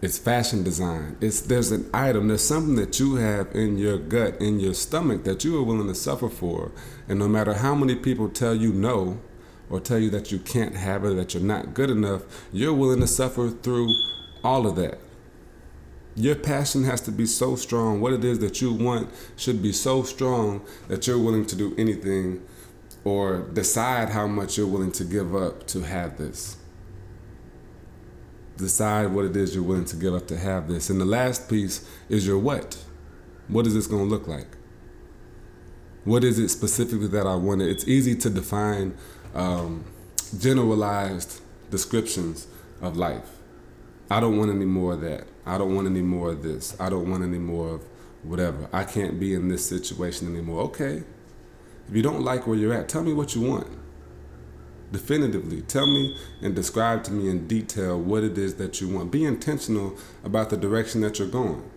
it's 0.03 0.19
fashion 0.19 0.65
design. 0.65 1.17
It's 1.21 1.41
there's 1.41 1.71
an 1.71 1.89
item, 1.95 2.27
there's 2.27 2.43
something 2.43 2.75
that 2.77 2.99
you 2.99 3.15
have 3.15 3.55
in 3.55 3.79
your 3.79 3.97
gut, 3.97 4.41
in 4.41 4.59
your 4.59 4.75
stomach 4.75 5.23
that 5.23 5.45
you 5.45 5.57
are 5.57 5.63
willing 5.63 5.87
to 5.87 5.95
suffer 5.95 6.29
for. 6.29 6.73
And 7.09 7.21
no 7.21 7.29
matter 7.29 7.55
how 7.55 7.77
many 7.77 7.95
people 7.95 8.29
tell 8.29 8.55
you 8.57 8.73
no, 8.73 9.21
or 9.69 9.79
tell 9.79 10.01
you 10.01 10.11
that 10.11 10.33
you 10.33 10.41
can't 10.41 10.75
have 10.75 11.05
it, 11.05 11.15
that 11.15 11.33
you're 11.33 11.45
not 11.45 11.75
good 11.75 11.91
enough, 11.91 12.23
you're 12.53 12.75
willing 12.75 13.01
to 13.01 13.07
suffer 13.07 13.51
through 13.51 13.89
all 14.43 14.67
of 14.67 14.75
that. 14.75 14.99
Your 16.21 16.35
passion 16.35 16.85
has 16.85 17.01
to 17.03 17.11
be 17.11 17.25
so 17.25 17.57
strong. 17.57 18.01
What 18.01 18.13
it 18.13 18.25
is 18.25 18.41
that 18.41 18.61
you 18.61 18.75
want 18.75 19.11
should 19.37 19.63
be 19.63 19.73
so 19.73 20.03
strong 20.03 20.63
that 20.89 21.07
you're 21.07 21.19
willing 21.19 21.47
to 21.47 21.57
do 21.57 21.75
anything 21.79 22.43
or 23.05 23.49
decide 23.55 24.11
how 24.11 24.27
much 24.27 24.59
you're 24.59 24.67
willing 24.67 24.93
to 24.93 25.05
give 25.05 25.35
up 25.35 25.67
to 25.69 25.81
have 25.81 26.19
this 26.19 26.59
decide 28.61 29.07
what 29.07 29.25
it 29.25 29.35
is 29.37 29.55
you're 29.55 29.65
willing 29.65 29.87
to 29.87 29.97
give 29.97 30.15
up 30.15 30.27
to 30.29 30.37
have 30.37 30.69
this. 30.69 30.91
And 30.91 31.01
the 31.01 31.05
last 31.07 31.49
piece 31.49 31.89
is 32.09 32.27
your 32.27 32.39
what. 32.39 32.77
What 33.49 33.67
is 33.67 33.75
this 33.75 33.87
going 33.87 34.05
to 34.05 34.11
look 34.11 34.29
like? 34.29 34.47
What 36.05 36.23
is 36.25 36.39
it 36.39 36.51
specifically 36.51 37.09
that 37.09 37.27
I 37.27 37.35
want? 37.35 37.63
It's 37.63 37.87
easy 37.89 38.15
to 38.17 38.31
define 38.31 38.97
um, 39.35 39.85
generalized 40.39 41.41
descriptions 41.71 42.47
of 42.81 42.97
life. 42.97 43.40
I 44.11 44.21
don't 44.21 44.37
want 44.37 44.51
any 44.51 44.65
more 44.65 44.95
of 44.95 45.01
that. 45.03 45.27
I 45.47 45.57
don't 45.57 45.75
want 45.75 45.87
any 45.87 46.03
more 46.03 46.31
of 46.31 46.43
this. 46.43 46.79
I 46.81 46.91
don't 46.91 47.09
want 47.09 47.23
any 47.23 47.39
more 47.39 47.75
of 47.75 47.85
whatever. 48.23 48.69
I 48.73 48.85
can't 48.85 49.21
be 49.21 49.35
in 49.35 49.49
this 49.49 49.65
situation 49.65 50.29
anymore. 50.29 50.63
Okay. 50.63 51.05
If 51.89 51.97
you 51.97 52.03
don't 52.03 52.23
like 52.23 52.47
where 52.47 52.57
you're 52.57 52.75
at, 52.75 52.89
tell 52.89 53.03
me 53.03 53.13
what 53.13 53.35
you 53.35 53.43
want 53.43 53.67
definitively. 54.93 55.63
Tell 55.63 55.87
me 55.87 56.17
and 56.43 56.55
describe 56.55 57.05
to 57.05 57.13
me 57.13 57.29
in 57.29 57.47
detail 57.47 57.99
what 57.99 58.25
it 58.25 58.37
is 58.37 58.57
that 58.57 58.81
you 58.81 58.89
want. 58.89 59.11
Be 59.11 59.25
intentional 59.25 59.97
about 60.25 60.51
the 60.51 60.57
direction 60.57 61.01
that 61.03 61.19
you're 61.19 61.29
going. 61.29 61.69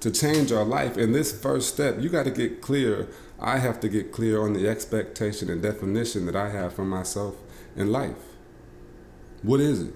To 0.00 0.10
change 0.10 0.50
our 0.50 0.64
life, 0.64 0.98
in 0.98 1.12
this 1.12 1.32
first 1.32 1.72
step, 1.72 2.00
you 2.00 2.08
got 2.08 2.24
to 2.24 2.30
get 2.30 2.60
clear. 2.60 3.08
I 3.38 3.58
have 3.58 3.80
to 3.80 3.88
get 3.88 4.12
clear 4.12 4.42
on 4.42 4.52
the 4.52 4.68
expectation 4.68 5.48
and 5.48 5.62
definition 5.62 6.26
that 6.26 6.36
I 6.36 6.50
have 6.50 6.74
for 6.74 6.84
myself 6.84 7.36
in 7.76 7.92
life. 7.92 8.16
What 9.42 9.60
is 9.60 9.82
it? 9.82 9.94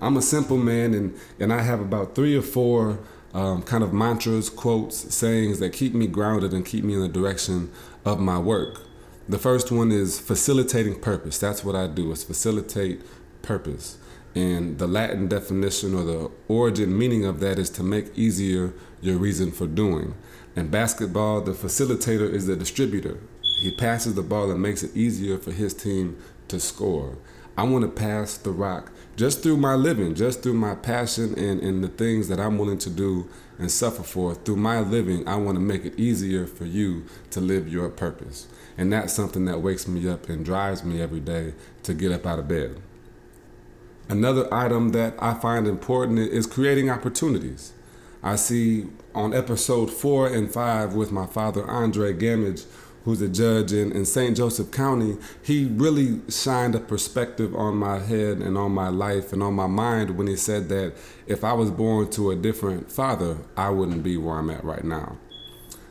I'm 0.00 0.16
a 0.16 0.22
simple 0.22 0.56
man, 0.56 0.94
and, 0.94 1.18
and 1.38 1.52
I 1.52 1.62
have 1.62 1.80
about 1.80 2.14
three 2.14 2.36
or 2.36 2.42
four 2.42 3.00
um, 3.34 3.62
kind 3.62 3.84
of 3.84 3.92
mantras, 3.92 4.48
quotes, 4.48 5.14
sayings 5.14 5.58
that 5.60 5.72
keep 5.72 5.94
me 5.94 6.06
grounded 6.06 6.52
and 6.52 6.64
keep 6.64 6.84
me 6.84 6.94
in 6.94 7.00
the 7.00 7.08
direction 7.08 7.70
of 8.04 8.18
my 8.18 8.38
work. 8.38 8.80
The 9.28 9.38
first 9.38 9.70
one 9.70 9.92
is 9.92 10.18
facilitating 10.18 11.00
purpose. 11.00 11.38
That's 11.38 11.62
what 11.62 11.76
I 11.76 11.86
do. 11.86 12.10
Is 12.10 12.24
facilitate 12.24 13.02
purpose. 13.42 13.98
And 14.34 14.78
the 14.78 14.86
Latin 14.86 15.28
definition 15.28 15.94
or 15.94 16.04
the 16.04 16.30
origin 16.48 16.96
meaning 16.96 17.24
of 17.24 17.40
that 17.40 17.58
is 17.58 17.70
to 17.70 17.82
make 17.82 18.16
easier 18.16 18.72
your 19.00 19.18
reason 19.18 19.52
for 19.52 19.66
doing. 19.66 20.14
In 20.56 20.68
basketball, 20.68 21.42
the 21.42 21.52
facilitator 21.52 22.28
is 22.28 22.46
the 22.46 22.56
distributor. 22.56 23.18
He 23.60 23.70
passes 23.70 24.14
the 24.14 24.22
ball 24.22 24.50
and 24.50 24.62
makes 24.62 24.82
it 24.82 24.96
easier 24.96 25.38
for 25.38 25.52
his 25.52 25.74
team 25.74 26.16
to 26.48 26.58
score. 26.58 27.18
I 27.56 27.64
want 27.64 27.84
to 27.84 27.90
pass 27.90 28.36
the 28.36 28.50
rock 28.50 28.90
just 29.20 29.42
through 29.42 29.58
my 29.58 29.74
living, 29.74 30.14
just 30.14 30.42
through 30.42 30.54
my 30.54 30.74
passion 30.74 31.38
and, 31.38 31.60
and 31.60 31.84
the 31.84 31.88
things 31.88 32.26
that 32.28 32.40
I'm 32.40 32.56
willing 32.56 32.78
to 32.78 32.88
do 32.88 33.28
and 33.58 33.70
suffer 33.70 34.02
for. 34.02 34.34
Through 34.34 34.56
my 34.56 34.80
living, 34.80 35.28
I 35.28 35.36
want 35.36 35.56
to 35.56 35.60
make 35.60 35.84
it 35.84 36.00
easier 36.00 36.46
for 36.46 36.64
you 36.64 37.04
to 37.32 37.38
live 37.38 37.68
your 37.68 37.90
purpose. 37.90 38.48
And 38.78 38.90
that's 38.90 39.12
something 39.12 39.44
that 39.44 39.60
wakes 39.60 39.86
me 39.86 40.08
up 40.08 40.30
and 40.30 40.42
drives 40.42 40.84
me 40.84 41.02
every 41.02 41.20
day 41.20 41.52
to 41.82 41.92
get 41.92 42.12
up 42.12 42.24
out 42.24 42.38
of 42.38 42.48
bed. 42.48 42.80
Another 44.08 44.48
item 44.52 44.92
that 44.92 45.12
I 45.18 45.34
find 45.34 45.66
important 45.66 46.18
is 46.18 46.46
creating 46.46 46.88
opportunities. 46.88 47.74
I 48.22 48.36
see 48.36 48.86
on 49.14 49.34
episode 49.34 49.90
four 49.90 50.28
and 50.28 50.50
five 50.50 50.94
with 50.94 51.12
my 51.12 51.26
father, 51.26 51.62
Andre 51.70 52.14
Gamage, 52.14 52.64
who's 53.04 53.22
a 53.22 53.28
judge 53.28 53.72
in, 53.72 53.92
in 53.92 54.04
St. 54.04 54.36
Joseph 54.36 54.70
County, 54.70 55.16
he 55.42 55.64
really 55.66 56.20
shined 56.28 56.74
a 56.74 56.80
perspective 56.80 57.54
on 57.54 57.76
my 57.76 57.98
head 57.98 58.38
and 58.38 58.58
on 58.58 58.72
my 58.72 58.88
life 58.88 59.32
and 59.32 59.42
on 59.42 59.54
my 59.54 59.66
mind 59.66 60.16
when 60.16 60.26
he 60.26 60.36
said 60.36 60.68
that 60.68 60.94
if 61.26 61.42
I 61.44 61.52
was 61.52 61.70
born 61.70 62.10
to 62.10 62.30
a 62.30 62.36
different 62.36 62.92
father, 62.92 63.38
I 63.56 63.70
wouldn't 63.70 64.02
be 64.02 64.16
where 64.16 64.36
I'm 64.36 64.50
at 64.50 64.64
right 64.64 64.84
now. 64.84 65.16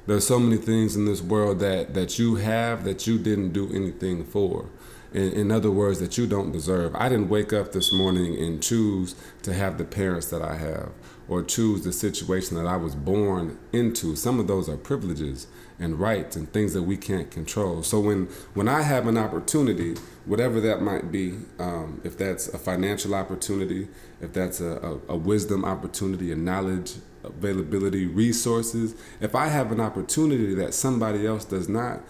There's 0.09 0.25
so 0.25 0.39
many 0.39 0.57
things 0.57 0.95
in 0.95 1.05
this 1.05 1.21
world 1.21 1.59
that 1.59 1.93
that 1.93 2.17
you 2.17 2.35
have 2.35 2.83
that 2.83 3.05
you 3.05 3.19
didn't 3.19 3.53
do 3.53 3.71
anything 3.71 4.23
for. 4.23 4.65
In, 5.13 5.31
in 5.33 5.51
other 5.51 5.69
words 5.69 5.99
that 5.99 6.17
you 6.17 6.25
don't 6.25 6.51
deserve. 6.51 6.95
I 6.95 7.09
didn't 7.09 7.29
wake 7.29 7.53
up 7.53 7.73
this 7.73 7.93
morning 7.93 8.35
and 8.35 8.61
choose 8.61 9.15
to 9.43 9.53
have 9.53 9.77
the 9.77 9.83
parents 9.83 10.27
that 10.31 10.41
i 10.41 10.55
have 10.55 10.89
or 11.27 11.43
choose 11.43 11.83
the 11.83 11.93
situation 11.93 12.57
that 12.57 12.65
i 12.65 12.75
was 12.75 12.95
born 12.95 13.59
into. 13.71 14.15
Some 14.15 14.39
of 14.39 14.47
those 14.47 14.67
are 14.67 14.77
privileges 14.77 15.45
and 15.79 15.99
rights 15.99 16.35
and 16.35 16.51
things 16.51 16.73
that 16.73 16.83
we 16.83 16.97
can't 16.97 17.31
control 17.31 17.81
so 17.83 17.99
when 17.99 18.25
when 18.53 18.67
i 18.67 18.81
have 18.81 19.07
an 19.07 19.17
opportunity 19.17 19.95
whatever 20.25 20.59
that 20.59 20.81
might 20.81 21.11
be 21.11 21.37
um, 21.59 22.01
if 22.03 22.17
that's 22.17 22.47
a 22.49 22.57
financial 22.57 23.15
opportunity 23.15 23.87
if 24.21 24.33
that's 24.33 24.59
a, 24.59 24.99
a, 25.07 25.13
a 25.13 25.17
wisdom 25.17 25.63
opportunity 25.63 26.31
a 26.31 26.35
knowledge 26.35 26.95
availability, 27.23 28.05
resources. 28.05 28.95
If 29.19 29.35
I 29.35 29.47
have 29.47 29.71
an 29.71 29.79
opportunity 29.79 30.53
that 30.55 30.73
somebody 30.73 31.25
else 31.25 31.45
does 31.45 31.69
not, 31.69 32.01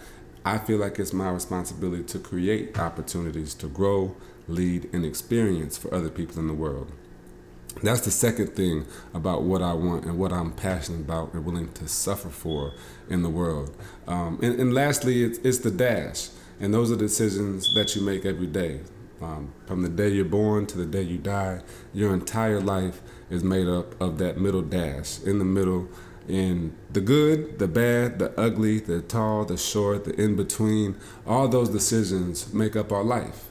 I 0.44 0.58
feel 0.58 0.78
like 0.78 0.98
it's 0.98 1.12
my 1.12 1.30
responsibility 1.30 2.04
to 2.04 2.18
create 2.18 2.78
opportunities 2.78 3.54
to 3.54 3.68
grow, 3.68 4.16
lead, 4.48 4.88
and 4.92 5.04
experience 5.04 5.76
for 5.76 5.92
other 5.94 6.08
people 6.08 6.38
in 6.38 6.46
the 6.46 6.54
world. 6.54 6.90
That's 7.82 8.02
the 8.02 8.10
second 8.10 8.48
thing 8.48 8.86
about 9.14 9.42
what 9.42 9.62
I 9.62 9.72
want 9.72 10.04
and 10.04 10.18
what 10.18 10.32
I'm 10.32 10.52
passionate 10.52 11.00
about 11.00 11.32
and 11.32 11.44
willing 11.44 11.72
to 11.72 11.88
suffer 11.88 12.28
for 12.28 12.72
in 13.08 13.22
the 13.22 13.30
world. 13.30 13.74
Um, 14.06 14.38
and, 14.42 14.60
and, 14.60 14.74
lastly, 14.74 15.24
it's, 15.24 15.38
it's 15.38 15.58
the 15.58 15.70
dash. 15.70 16.28
And 16.60 16.74
those 16.74 16.92
are 16.92 16.96
decisions 16.96 17.72
that 17.74 17.96
you 17.96 18.02
make 18.02 18.26
every 18.26 18.46
day. 18.46 18.80
Um, 19.22 19.52
from 19.66 19.82
the 19.82 19.88
day 19.88 20.08
you're 20.08 20.24
born 20.24 20.66
to 20.66 20.78
the 20.78 20.86
day 20.86 21.02
you 21.02 21.18
die, 21.18 21.60
your 21.92 22.14
entire 22.14 22.60
life 22.60 23.02
is 23.28 23.44
made 23.44 23.68
up 23.68 23.98
of 24.00 24.18
that 24.18 24.38
middle 24.38 24.62
dash. 24.62 25.20
In 25.22 25.38
the 25.38 25.44
middle, 25.44 25.88
in 26.28 26.74
the 26.90 27.00
good, 27.00 27.58
the 27.58 27.68
bad, 27.68 28.18
the 28.18 28.38
ugly, 28.40 28.78
the 28.78 29.02
tall, 29.02 29.44
the 29.44 29.56
short, 29.56 30.04
the 30.04 30.14
in 30.20 30.36
between, 30.36 30.96
all 31.26 31.48
those 31.48 31.68
decisions 31.68 32.52
make 32.54 32.76
up 32.76 32.92
our 32.92 33.04
life. 33.04 33.49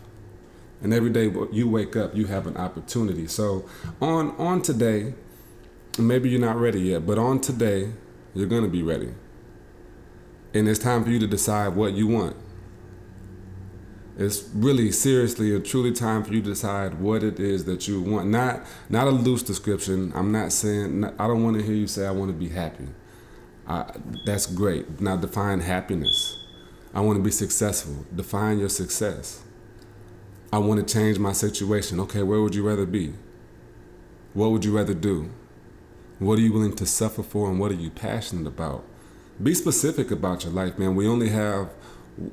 And 0.81 0.93
every 0.93 1.09
day 1.09 1.31
you 1.51 1.69
wake 1.69 1.95
up, 1.95 2.15
you 2.15 2.27
have 2.27 2.47
an 2.47 2.57
opportunity. 2.57 3.27
So 3.27 3.67
on 4.01 4.31
on 4.37 4.61
today, 4.61 5.13
maybe 5.97 6.29
you're 6.29 6.39
not 6.39 6.57
ready 6.57 6.81
yet, 6.81 7.05
but 7.05 7.17
on 7.17 7.41
today, 7.41 7.91
you're 8.33 8.47
gonna 8.47 8.69
be 8.69 8.83
ready. 8.83 9.13
And 10.53 10.67
it's 10.67 10.79
time 10.79 11.03
for 11.03 11.09
you 11.09 11.19
to 11.19 11.27
decide 11.27 11.75
what 11.75 11.93
you 11.93 12.07
want 12.07 12.35
it's 14.19 14.49
really 14.53 14.91
seriously 14.91 15.55
and 15.55 15.65
truly 15.65 15.93
time 15.93 16.25
for 16.25 16.33
you 16.33 16.41
to 16.41 16.49
decide 16.49 16.99
what 16.99 17.23
it 17.23 17.39
is 17.39 17.63
that 17.65 17.87
you 17.87 18.01
want. 18.01 18.27
Not 18.27 18.65
not 18.89 19.07
a 19.07 19.11
loose 19.11 19.41
description. 19.41 20.11
I'm 20.13 20.31
not 20.33 20.51
saying 20.51 21.05
I 21.05 21.25
don't 21.25 21.41
want 21.41 21.57
to 21.57 21.63
hear 21.63 21.73
you 21.73 21.87
say 21.87 22.05
I 22.05 22.11
want 22.11 22.29
to 22.29 22.37
be 22.37 22.49
happy. 22.49 22.89
I, 23.65 23.93
that's 24.25 24.45
great. 24.45 24.99
Now 24.99 25.15
define 25.15 25.61
happiness. 25.61 26.37
I 26.93 26.99
want 26.99 27.17
to 27.17 27.23
be 27.23 27.31
successful. 27.31 28.05
Define 28.13 28.59
your 28.59 28.67
success. 28.67 29.41
I 30.51 30.57
want 30.57 30.85
to 30.85 30.93
change 30.93 31.19
my 31.19 31.31
situation. 31.31 31.99
Okay, 32.01 32.23
where 32.23 32.41
would 32.41 32.55
you 32.55 32.67
rather 32.67 32.85
be? 32.85 33.13
What 34.33 34.51
would 34.51 34.65
you 34.65 34.75
rather 34.75 34.93
do? 34.93 35.29
What 36.17 36.39
are 36.39 36.41
you 36.41 36.51
willing 36.51 36.75
to 36.75 36.85
suffer 36.85 37.23
for 37.23 37.49
and 37.49 37.59
what 37.59 37.71
are 37.71 37.75
you 37.75 37.89
passionate 37.89 38.47
about? 38.47 38.83
Be 39.41 39.53
specific 39.53 40.11
about 40.11 40.43
your 40.43 40.53
life, 40.53 40.77
man. 40.77 40.95
We 40.95 41.07
only 41.07 41.29
have 41.29 41.69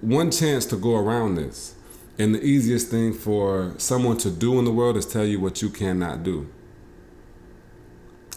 one 0.00 0.30
chance 0.30 0.66
to 0.66 0.76
go 0.76 0.96
around 0.96 1.36
this. 1.36 1.74
And 2.18 2.34
the 2.34 2.42
easiest 2.42 2.90
thing 2.90 3.12
for 3.12 3.74
someone 3.76 4.16
to 4.18 4.30
do 4.30 4.58
in 4.58 4.64
the 4.64 4.72
world 4.72 4.96
is 4.96 5.06
tell 5.06 5.24
you 5.24 5.38
what 5.38 5.60
you 5.60 5.68
cannot 5.68 6.22
do. 6.22 6.48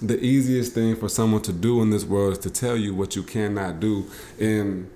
The 0.01 0.19
easiest 0.23 0.73
thing 0.73 0.95
for 0.95 1.09
someone 1.09 1.41
to 1.43 1.53
do 1.53 1.81
in 1.81 1.89
this 1.89 2.05
world 2.05 2.33
is 2.33 2.39
to 2.39 2.49
tell 2.49 2.77
you 2.77 2.93
what 2.93 3.15
you 3.15 3.23
cannot 3.23 3.79
do, 3.79 4.05
and 4.39 4.89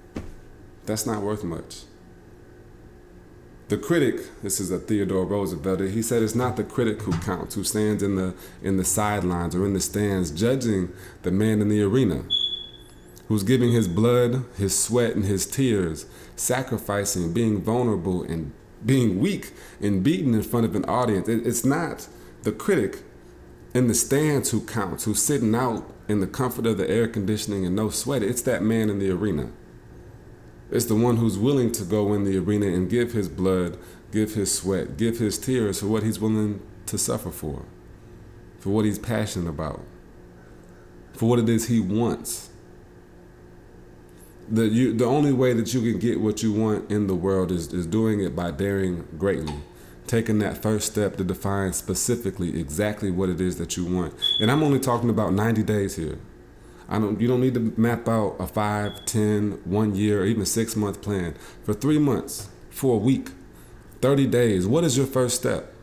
that's 0.85 1.05
not 1.05 1.21
worth 1.21 1.43
much. 1.43 1.83
The 3.69 3.77
critic, 3.77 4.41
this 4.43 4.59
is 4.59 4.71
a 4.71 4.77
Theodore 4.77 5.25
Roosevelt, 5.25 5.79
he 5.79 6.01
said 6.01 6.21
it's 6.21 6.35
not 6.35 6.57
the 6.57 6.63
critic 6.63 7.01
who 7.01 7.13
counts, 7.19 7.55
who 7.55 7.63
stands 7.63 8.03
in 8.03 8.15
the 8.15 8.35
in 8.61 8.77
the 8.77 8.83
sidelines 8.83 9.55
or 9.55 9.65
in 9.65 9.73
the 9.73 9.79
stands 9.79 10.31
judging 10.31 10.89
the 11.23 11.31
man 11.31 11.61
in 11.61 11.69
the 11.69 11.81
arena 11.81 12.23
who's 13.27 13.43
giving 13.43 13.71
his 13.71 13.87
blood, 13.87 14.43
his 14.57 14.77
sweat, 14.77 15.15
and 15.15 15.25
his 15.25 15.45
tears, 15.45 16.05
sacrificing, 16.35 17.33
being 17.33 17.61
vulnerable, 17.61 18.21
and 18.23 18.51
being 18.85 19.19
weak 19.19 19.53
and 19.81 20.03
beaten 20.03 20.33
in 20.33 20.43
front 20.43 20.65
of 20.65 20.75
an 20.75 20.85
audience. 20.85 21.27
It's 21.27 21.65
not 21.65 22.07
the 22.43 22.51
critic, 22.51 23.03
in 23.73 23.87
the 23.87 23.93
stands 23.93 24.51
who 24.51 24.61
counts, 24.61 25.05
who's 25.05 25.21
sitting 25.21 25.55
out 25.55 25.89
in 26.07 26.19
the 26.19 26.27
comfort 26.27 26.65
of 26.65 26.77
the 26.77 26.87
air 26.89 27.07
conditioning 27.07 27.65
and 27.65 27.75
no 27.75 27.89
sweat. 27.89 28.21
It's 28.21 28.41
that 28.43 28.61
man 28.61 28.89
in 28.89 28.99
the 28.99 29.09
arena. 29.09 29.49
It's 30.73 30.85
the 30.85 30.95
one 30.95 31.17
who's 31.17 31.37
willing 31.37 31.71
to 31.73 31.83
go 31.83 32.13
in 32.13 32.23
the 32.23 32.35
arena 32.39 32.65
and 32.65 32.89
give 32.89 33.13
his 33.13 33.29
blood, 33.29 33.77
give 34.11 34.33
his 34.33 34.51
sweat, 34.51 34.97
give 34.97 35.19
his 35.19 35.37
tears 35.37 35.79
for 35.79 35.87
what 35.87 36.01
he's 36.01 36.19
willing 36.19 36.61
to 36.87 36.97
suffer 36.97 37.29
for, 37.29 37.63
for 38.59 38.71
what 38.71 38.83
he's 38.83 38.97
passionate 38.97 39.47
about, 39.47 39.81
for 41.13 41.29
what 41.29 41.37
it 41.37 41.47
is 41.47 41.67
he 41.67 41.79
wants. 41.79 42.49
The, 44.49 44.65
you, 44.65 44.93
the 44.93 45.05
only 45.05 45.31
way 45.31 45.53
that 45.53 45.75
you 45.75 45.81
can 45.81 45.99
get 45.99 46.19
what 46.19 46.41
you 46.41 46.51
want 46.51 46.91
in 46.91 47.05
the 47.05 47.15
world 47.15 47.51
is, 47.51 47.71
is 47.71 47.85
doing 47.85 48.19
it 48.19 48.35
by 48.35 48.49
daring 48.49 49.07
greatly 49.17 49.53
taking 50.07 50.39
that 50.39 50.61
first 50.61 50.91
step 50.91 51.15
to 51.15 51.23
define 51.23 51.71
specifically 51.71 52.59
exactly 52.59 53.09
what 53.09 53.29
it 53.29 53.39
is 53.39 53.57
that 53.57 53.77
you 53.77 53.85
want. 53.85 54.13
And 54.39 54.51
I'm 54.51 54.61
only 54.61 54.79
talking 54.79 55.09
about 55.09 55.33
90 55.33 55.63
days 55.63 55.95
here. 55.95 56.19
I 56.93 56.99
don't, 56.99 57.19
you 57.19 57.27
don't 57.27 57.41
need 57.41 57.55
to 57.55 57.73
map 57.75 58.07
out 58.07 58.35
a 58.39 58.45
5, 58.45 59.05
10, 59.05 59.61
1 59.65 59.95
year, 59.95 60.21
or 60.21 60.25
even 60.25 60.45
6 60.45 60.75
month 60.75 61.01
plan. 61.01 61.35
For 61.63 61.73
3 61.73 61.97
months, 61.97 62.49
for 62.69 62.97
a 62.97 62.99
week, 62.99 63.31
30 64.01 64.27
days, 64.27 64.67
what 64.67 64.83
is 64.83 64.95
your 64.95 65.07
first 65.07 65.35
step? 65.35 65.73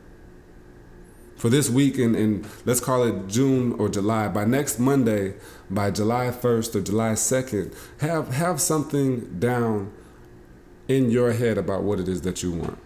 For 1.35 1.51
this 1.51 1.69
week, 1.69 1.99
and, 1.99 2.15
and 2.15 2.47
let's 2.65 2.79
call 2.79 3.03
it 3.03 3.27
June 3.27 3.73
or 3.73 3.89
July, 3.89 4.29
by 4.29 4.45
next 4.45 4.79
Monday, 4.79 5.35
by 5.69 5.91
July 5.91 6.29
1st 6.29 6.77
or 6.77 6.81
July 6.81 7.13
2nd, 7.15 7.75
have, 7.99 8.29
have 8.35 8.61
something 8.61 9.41
down 9.41 9.93
in 10.87 11.11
your 11.11 11.33
head 11.33 11.59
about 11.59 11.83
what 11.83 11.99
it 11.99 12.07
is 12.07 12.23
that 12.23 12.45
you 12.45 12.53
want. 12.53 12.79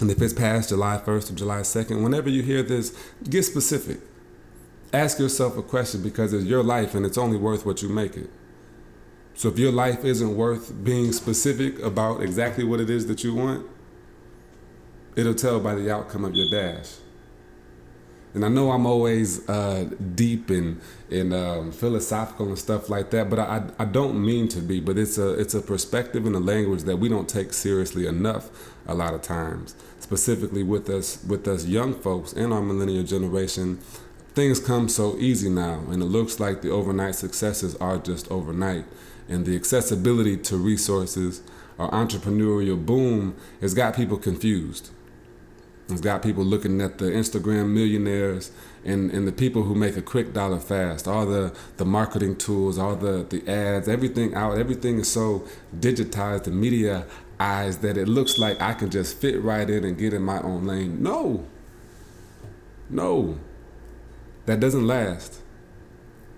And 0.00 0.10
if 0.10 0.20
it's 0.20 0.32
past 0.32 0.70
July 0.70 1.00
1st 1.04 1.30
or 1.30 1.34
July 1.34 1.60
2nd, 1.60 2.02
whenever 2.02 2.28
you 2.28 2.42
hear 2.42 2.64
this, 2.64 2.92
get 3.22 3.44
specific. 3.44 4.00
Ask 4.94 5.18
yourself 5.18 5.58
a 5.58 5.62
question 5.62 6.04
because 6.04 6.32
it's 6.32 6.44
your 6.44 6.62
life 6.62 6.94
and 6.94 7.04
it's 7.04 7.18
only 7.18 7.36
worth 7.36 7.66
what 7.66 7.82
you 7.82 7.88
make 7.88 8.16
it. 8.16 8.30
So 9.34 9.48
if 9.48 9.58
your 9.58 9.72
life 9.72 10.04
isn't 10.04 10.36
worth 10.36 10.84
being 10.84 11.10
specific 11.10 11.80
about 11.80 12.22
exactly 12.22 12.62
what 12.62 12.78
it 12.78 12.88
is 12.88 13.08
that 13.08 13.24
you 13.24 13.34
want, 13.34 13.66
it'll 15.16 15.34
tell 15.34 15.58
by 15.58 15.74
the 15.74 15.92
outcome 15.92 16.24
of 16.24 16.36
your 16.36 16.48
dash. 16.48 16.92
And 18.34 18.44
I 18.44 18.48
know 18.48 18.70
I'm 18.70 18.86
always 18.86 19.48
uh, 19.48 19.90
deep 20.14 20.50
and 20.50 20.80
and 21.10 21.34
um, 21.34 21.72
philosophical 21.72 22.46
and 22.46 22.58
stuff 22.58 22.88
like 22.88 23.10
that, 23.10 23.28
but 23.30 23.40
I, 23.40 23.64
I 23.80 23.84
don't 23.86 24.24
mean 24.24 24.46
to 24.48 24.60
be. 24.60 24.78
But 24.78 24.96
it's 24.96 25.18
a 25.18 25.32
it's 25.32 25.54
a 25.54 25.60
perspective 25.60 26.24
and 26.24 26.36
a 26.36 26.40
language 26.40 26.82
that 26.84 26.96
we 26.96 27.08
don't 27.08 27.28
take 27.28 27.52
seriously 27.52 28.06
enough 28.06 28.50
a 28.86 28.94
lot 28.94 29.14
of 29.14 29.22
times. 29.22 29.74
Specifically 29.98 30.62
with 30.62 30.88
us 30.88 31.22
with 31.24 31.48
us 31.48 31.64
young 31.64 31.94
folks 31.94 32.32
and 32.32 32.52
our 32.52 32.60
millennial 32.60 33.04
generation, 33.04 33.78
things 34.34 34.60
come 34.60 34.88
so 34.88 35.16
easy 35.18 35.48
now, 35.48 35.80
and 35.90 36.02
it 36.02 36.06
looks 36.06 36.40
like 36.40 36.62
the 36.62 36.70
overnight 36.70 37.14
successes 37.14 37.74
are 37.76 37.98
just 37.98 38.30
overnight, 38.30 38.84
and 39.28 39.46
the 39.46 39.56
accessibility 39.56 40.36
to 40.36 40.56
resources 40.56 41.42
or 41.78 41.90
entrepreneurial 41.90 42.84
boom 42.84 43.36
has 43.60 43.74
got 43.74 43.96
people 43.96 44.16
confused. 44.16 44.90
It's 45.88 46.00
got 46.00 46.22
people 46.22 46.44
looking 46.44 46.80
at 46.80 46.96
the 46.96 47.06
Instagram 47.06 47.74
millionaires 47.74 48.50
and, 48.86 49.10
and 49.10 49.28
the 49.28 49.32
people 49.32 49.64
who 49.64 49.74
make 49.74 49.98
a 49.98 50.02
quick 50.02 50.32
dollar 50.32 50.58
fast, 50.58 51.06
all 51.06 51.26
the, 51.26 51.54
the 51.76 51.84
marketing 51.84 52.36
tools, 52.36 52.78
all 52.78 52.96
the, 52.96 53.26
the 53.28 53.46
ads, 53.46 53.86
everything 53.86 54.34
out, 54.34 54.56
everything 54.56 54.98
is 54.98 55.12
so 55.12 55.46
digitized, 55.78 56.44
the 56.44 56.50
media 56.50 57.06
eyes 57.38 57.78
that 57.78 57.98
it 57.98 58.08
looks 58.08 58.38
like 58.38 58.60
I 58.62 58.72
can 58.72 58.88
just 58.88 59.18
fit 59.18 59.42
right 59.42 59.68
in 59.68 59.84
and 59.84 59.98
get 59.98 60.14
in 60.14 60.22
my 60.22 60.40
own 60.40 60.64
lane. 60.66 61.02
No. 61.02 61.46
No. 62.88 63.38
That 64.46 64.60
doesn't 64.60 64.86
last. 64.86 65.40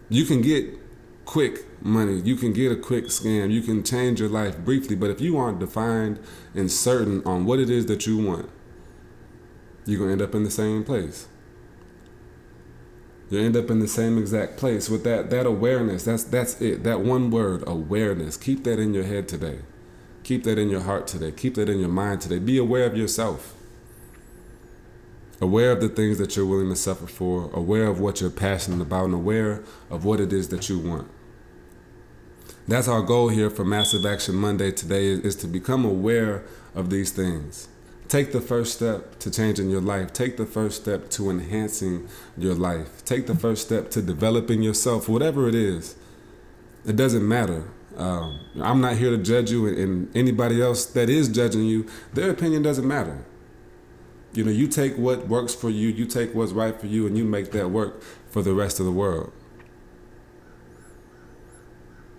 You 0.09 0.25
can 0.25 0.43
get 0.43 0.79
quick 1.25 1.65
money, 1.85 2.21
you 2.21 2.37
can 2.37 2.53
get 2.53 2.71
a 2.71 2.77
quick 2.77 3.07
scam, 3.07 3.51
you 3.51 3.61
can 3.61 3.83
change 3.83 4.21
your 4.21 4.29
life 4.29 4.59
briefly, 4.59 4.95
but 4.95 5.11
if 5.11 5.21
you 5.21 5.37
aren't 5.37 5.59
defined 5.59 6.21
and 6.55 6.71
certain 6.71 7.23
on 7.25 7.45
what 7.45 7.59
it 7.59 7.69
is 7.69 7.87
that 7.87 8.07
you 8.07 8.17
want, 8.17 8.49
you're 9.85 9.99
gonna 9.99 10.13
end 10.13 10.23
up 10.23 10.35
in 10.35 10.45
the 10.45 10.51
same 10.51 10.85
place. 10.85 11.27
You 13.29 13.41
end 13.41 13.57
up 13.57 13.71
in 13.71 13.81
the 13.81 13.89
same 13.89 14.19
exact 14.19 14.57
place 14.57 14.89
with 14.89 15.03
that 15.03 15.31
that 15.31 15.47
awareness. 15.47 16.05
That's 16.05 16.23
that's 16.23 16.61
it. 16.61 16.85
That 16.85 17.01
one 17.01 17.31
word, 17.31 17.65
awareness. 17.67 18.37
Keep 18.37 18.63
that 18.65 18.79
in 18.79 18.95
your 18.95 19.03
head 19.03 19.27
today. 19.27 19.61
Keep 20.23 20.45
that 20.45 20.59
in 20.59 20.69
your 20.69 20.83
heart 20.83 21.09
today. 21.09 21.33
Keep 21.33 21.57
that 21.57 21.69
in 21.69 21.81
your 21.81 21.89
mind 21.89 22.21
today. 22.21 22.39
Be 22.39 22.57
aware 22.57 22.85
of 22.87 22.97
yourself. 22.97 23.56
Aware 25.41 25.73
of 25.73 25.81
the 25.81 25.89
things 25.89 26.17
that 26.19 26.35
you're 26.35 26.47
willing 26.47 26.71
to 26.71 26.77
suffer 26.77 27.07
for, 27.07 27.51
aware 27.53 27.87
of 27.89 28.01
what 28.01 28.21
you're 28.21 28.31
passionate 28.31 28.81
about, 28.81 29.07
and 29.07 29.15
aware 29.15 29.63
of 29.91 30.05
what 30.05 30.19
it 30.19 30.33
is 30.33 30.49
that 30.49 30.69
you 30.71 30.79
want. 30.79 31.09
That's 32.67 32.89
our 32.89 33.03
goal 33.03 33.29
here 33.29 33.51
for 33.51 33.65
Massive 33.65 34.07
Action 34.07 34.35
Monday 34.35 34.73
today 34.73 35.09
is, 35.09 35.37
to 35.37 35.47
become 35.47 35.85
aware 35.85 36.43
of 36.75 36.89
these 36.89 37.13
things. 37.13 37.69
Take 38.09 38.33
the 38.33 38.41
first 38.41 38.75
step 38.75 39.19
to 39.21 39.31
changing 39.31 39.69
your 39.69 39.81
life. 39.81 40.13
Take 40.13 40.37
the 40.37 40.47
first 40.47 40.81
step 40.83 41.11
to 41.11 41.29
enhancing 41.29 42.09
your 42.39 42.55
life. 42.55 43.05
Take 43.05 43.27
the 43.27 43.35
first 43.35 43.67
step 43.67 43.91
to 43.91 44.03
developing 44.03 44.63
yourself, 44.63 45.09
whatever 45.09 45.49
it 45.49 45.55
is. 45.55 45.97
It 46.87 46.97
doesn't 46.97 47.27
matter. 47.27 47.65
Um, 47.97 48.41
I'm 48.61 48.81
not 48.81 48.97
here 48.97 49.11
to 49.11 49.19
judge 49.19 49.51
you, 49.51 49.67
and 49.67 50.15
anybody 50.17 50.63
else 50.63 50.87
that 50.87 51.11
is 51.11 51.29
judging 51.29 51.65
you, 51.65 51.87
their 52.15 52.31
opinion 52.31 52.63
doesn't 52.63 52.87
matter. 52.87 53.25
You 54.37 54.45
know, 54.45 54.51
you 54.51 54.69
take 54.69 54.97
what 54.99 55.29
works 55.29 55.55
for 55.55 55.71
you, 55.71 55.89
you 55.89 56.05
take 56.05 56.35
what's 56.35 56.53
right 56.53 56.79
for 56.79 56.87
you, 56.87 57.07
and 57.07 57.17
you 57.17 57.25
make 57.25 57.53
that 57.53 57.71
work 57.71 58.03
for 58.31 58.43
the 58.43 58.53
rest 58.53 58.79
of 58.79 58.87
the 58.87 58.93
world. 58.93 59.33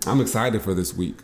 I'm 0.06 0.20
excited 0.20 0.62
for 0.62 0.74
this 0.74 0.94
week. 0.94 1.18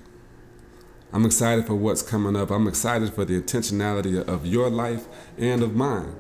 I'm 1.12 1.24
excited 1.24 1.66
for 1.66 1.74
what's 1.74 2.02
coming 2.02 2.36
up. 2.36 2.50
I'm 2.50 2.66
excited 2.66 3.12
for 3.14 3.24
the 3.24 3.40
intentionality 3.40 4.22
of 4.26 4.46
your 4.46 4.68
life 4.68 5.06
and 5.38 5.62
of 5.62 5.74
mine. 5.74 6.14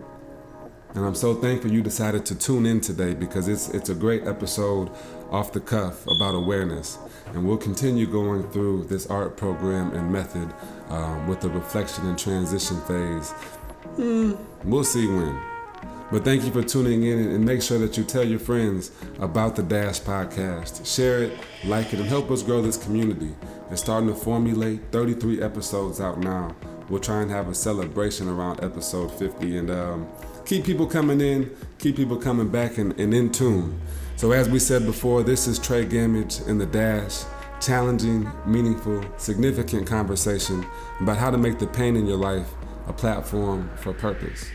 And 0.94 1.04
I'm 1.04 1.16
so 1.16 1.34
thankful 1.34 1.72
you 1.72 1.82
decided 1.82 2.24
to 2.26 2.36
tune 2.36 2.66
in 2.66 2.80
today 2.80 3.14
because 3.14 3.48
it's 3.48 3.68
it's 3.70 3.88
a 3.90 3.94
great 3.94 4.26
episode 4.28 4.90
off 5.30 5.52
the 5.52 5.58
cuff 5.58 6.06
about 6.06 6.36
awareness. 6.36 6.98
And 7.26 7.44
we'll 7.44 7.56
continue 7.56 8.06
going 8.06 8.48
through 8.50 8.84
this 8.84 9.06
art 9.08 9.36
program 9.36 9.92
and 9.92 10.12
method 10.12 10.54
um, 10.90 11.26
with 11.26 11.40
the 11.40 11.48
reflection 11.48 12.06
and 12.06 12.16
transition 12.16 12.80
phase. 12.82 13.34
Mm, 13.96 14.38
we'll 14.64 14.84
see 14.84 15.06
when. 15.06 15.40
But 16.10 16.24
thank 16.24 16.44
you 16.44 16.52
for 16.52 16.62
tuning 16.62 17.02
in 17.04 17.18
and 17.18 17.44
make 17.44 17.62
sure 17.62 17.78
that 17.78 17.96
you 17.96 18.04
tell 18.04 18.24
your 18.24 18.38
friends 18.38 18.90
about 19.18 19.56
the 19.56 19.62
Dash 19.62 20.00
podcast. 20.00 20.86
Share 20.86 21.24
it, 21.24 21.38
like 21.64 21.92
it, 21.92 22.00
and 22.00 22.08
help 22.08 22.30
us 22.30 22.42
grow 22.42 22.60
this 22.60 22.76
community. 22.76 23.34
It's 23.70 23.80
starting 23.80 24.08
to 24.08 24.14
formulate 24.14 24.80
33 24.92 25.42
episodes 25.42 26.00
out 26.00 26.18
now. 26.18 26.54
We'll 26.88 27.00
try 27.00 27.22
and 27.22 27.30
have 27.30 27.48
a 27.48 27.54
celebration 27.54 28.28
around 28.28 28.62
episode 28.62 29.10
50 29.18 29.56
and 29.56 29.70
um, 29.70 30.08
keep 30.44 30.64
people 30.64 30.86
coming 30.86 31.20
in, 31.20 31.50
keep 31.78 31.96
people 31.96 32.16
coming 32.16 32.48
back 32.48 32.78
and, 32.78 32.98
and 33.00 33.14
in 33.14 33.32
tune. 33.32 33.80
So, 34.16 34.32
as 34.32 34.48
we 34.48 34.58
said 34.58 34.84
before, 34.84 35.22
this 35.22 35.46
is 35.46 35.58
Trey 35.58 35.86
Gamage 35.86 36.46
in 36.46 36.58
the 36.58 36.66
Dash 36.66 37.24
challenging, 37.60 38.30
meaningful, 38.44 39.02
significant 39.16 39.86
conversation 39.86 40.66
about 41.00 41.16
how 41.16 41.30
to 41.30 41.38
make 41.38 41.58
the 41.58 41.66
pain 41.66 41.96
in 41.96 42.06
your 42.06 42.18
life 42.18 42.52
a 42.86 42.92
platform 42.92 43.70
for 43.76 43.92
purpose. 43.92 44.46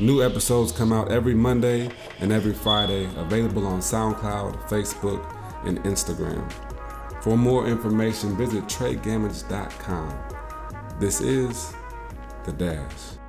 New 0.00 0.22
episodes 0.22 0.72
come 0.72 0.92
out 0.92 1.12
every 1.12 1.34
Monday 1.34 1.90
and 2.20 2.32
every 2.32 2.52
Friday, 2.52 3.08
available 3.16 3.66
on 3.66 3.80
SoundCloud, 3.80 4.68
Facebook, 4.68 5.22
and 5.64 5.78
Instagram. 5.84 6.50
For 7.22 7.36
more 7.36 7.66
information, 7.66 8.36
visit 8.36 8.64
TreyGamage.com. 8.64 10.18
This 10.98 11.20
is 11.20 11.72
The 12.44 12.52
Dash. 12.52 13.21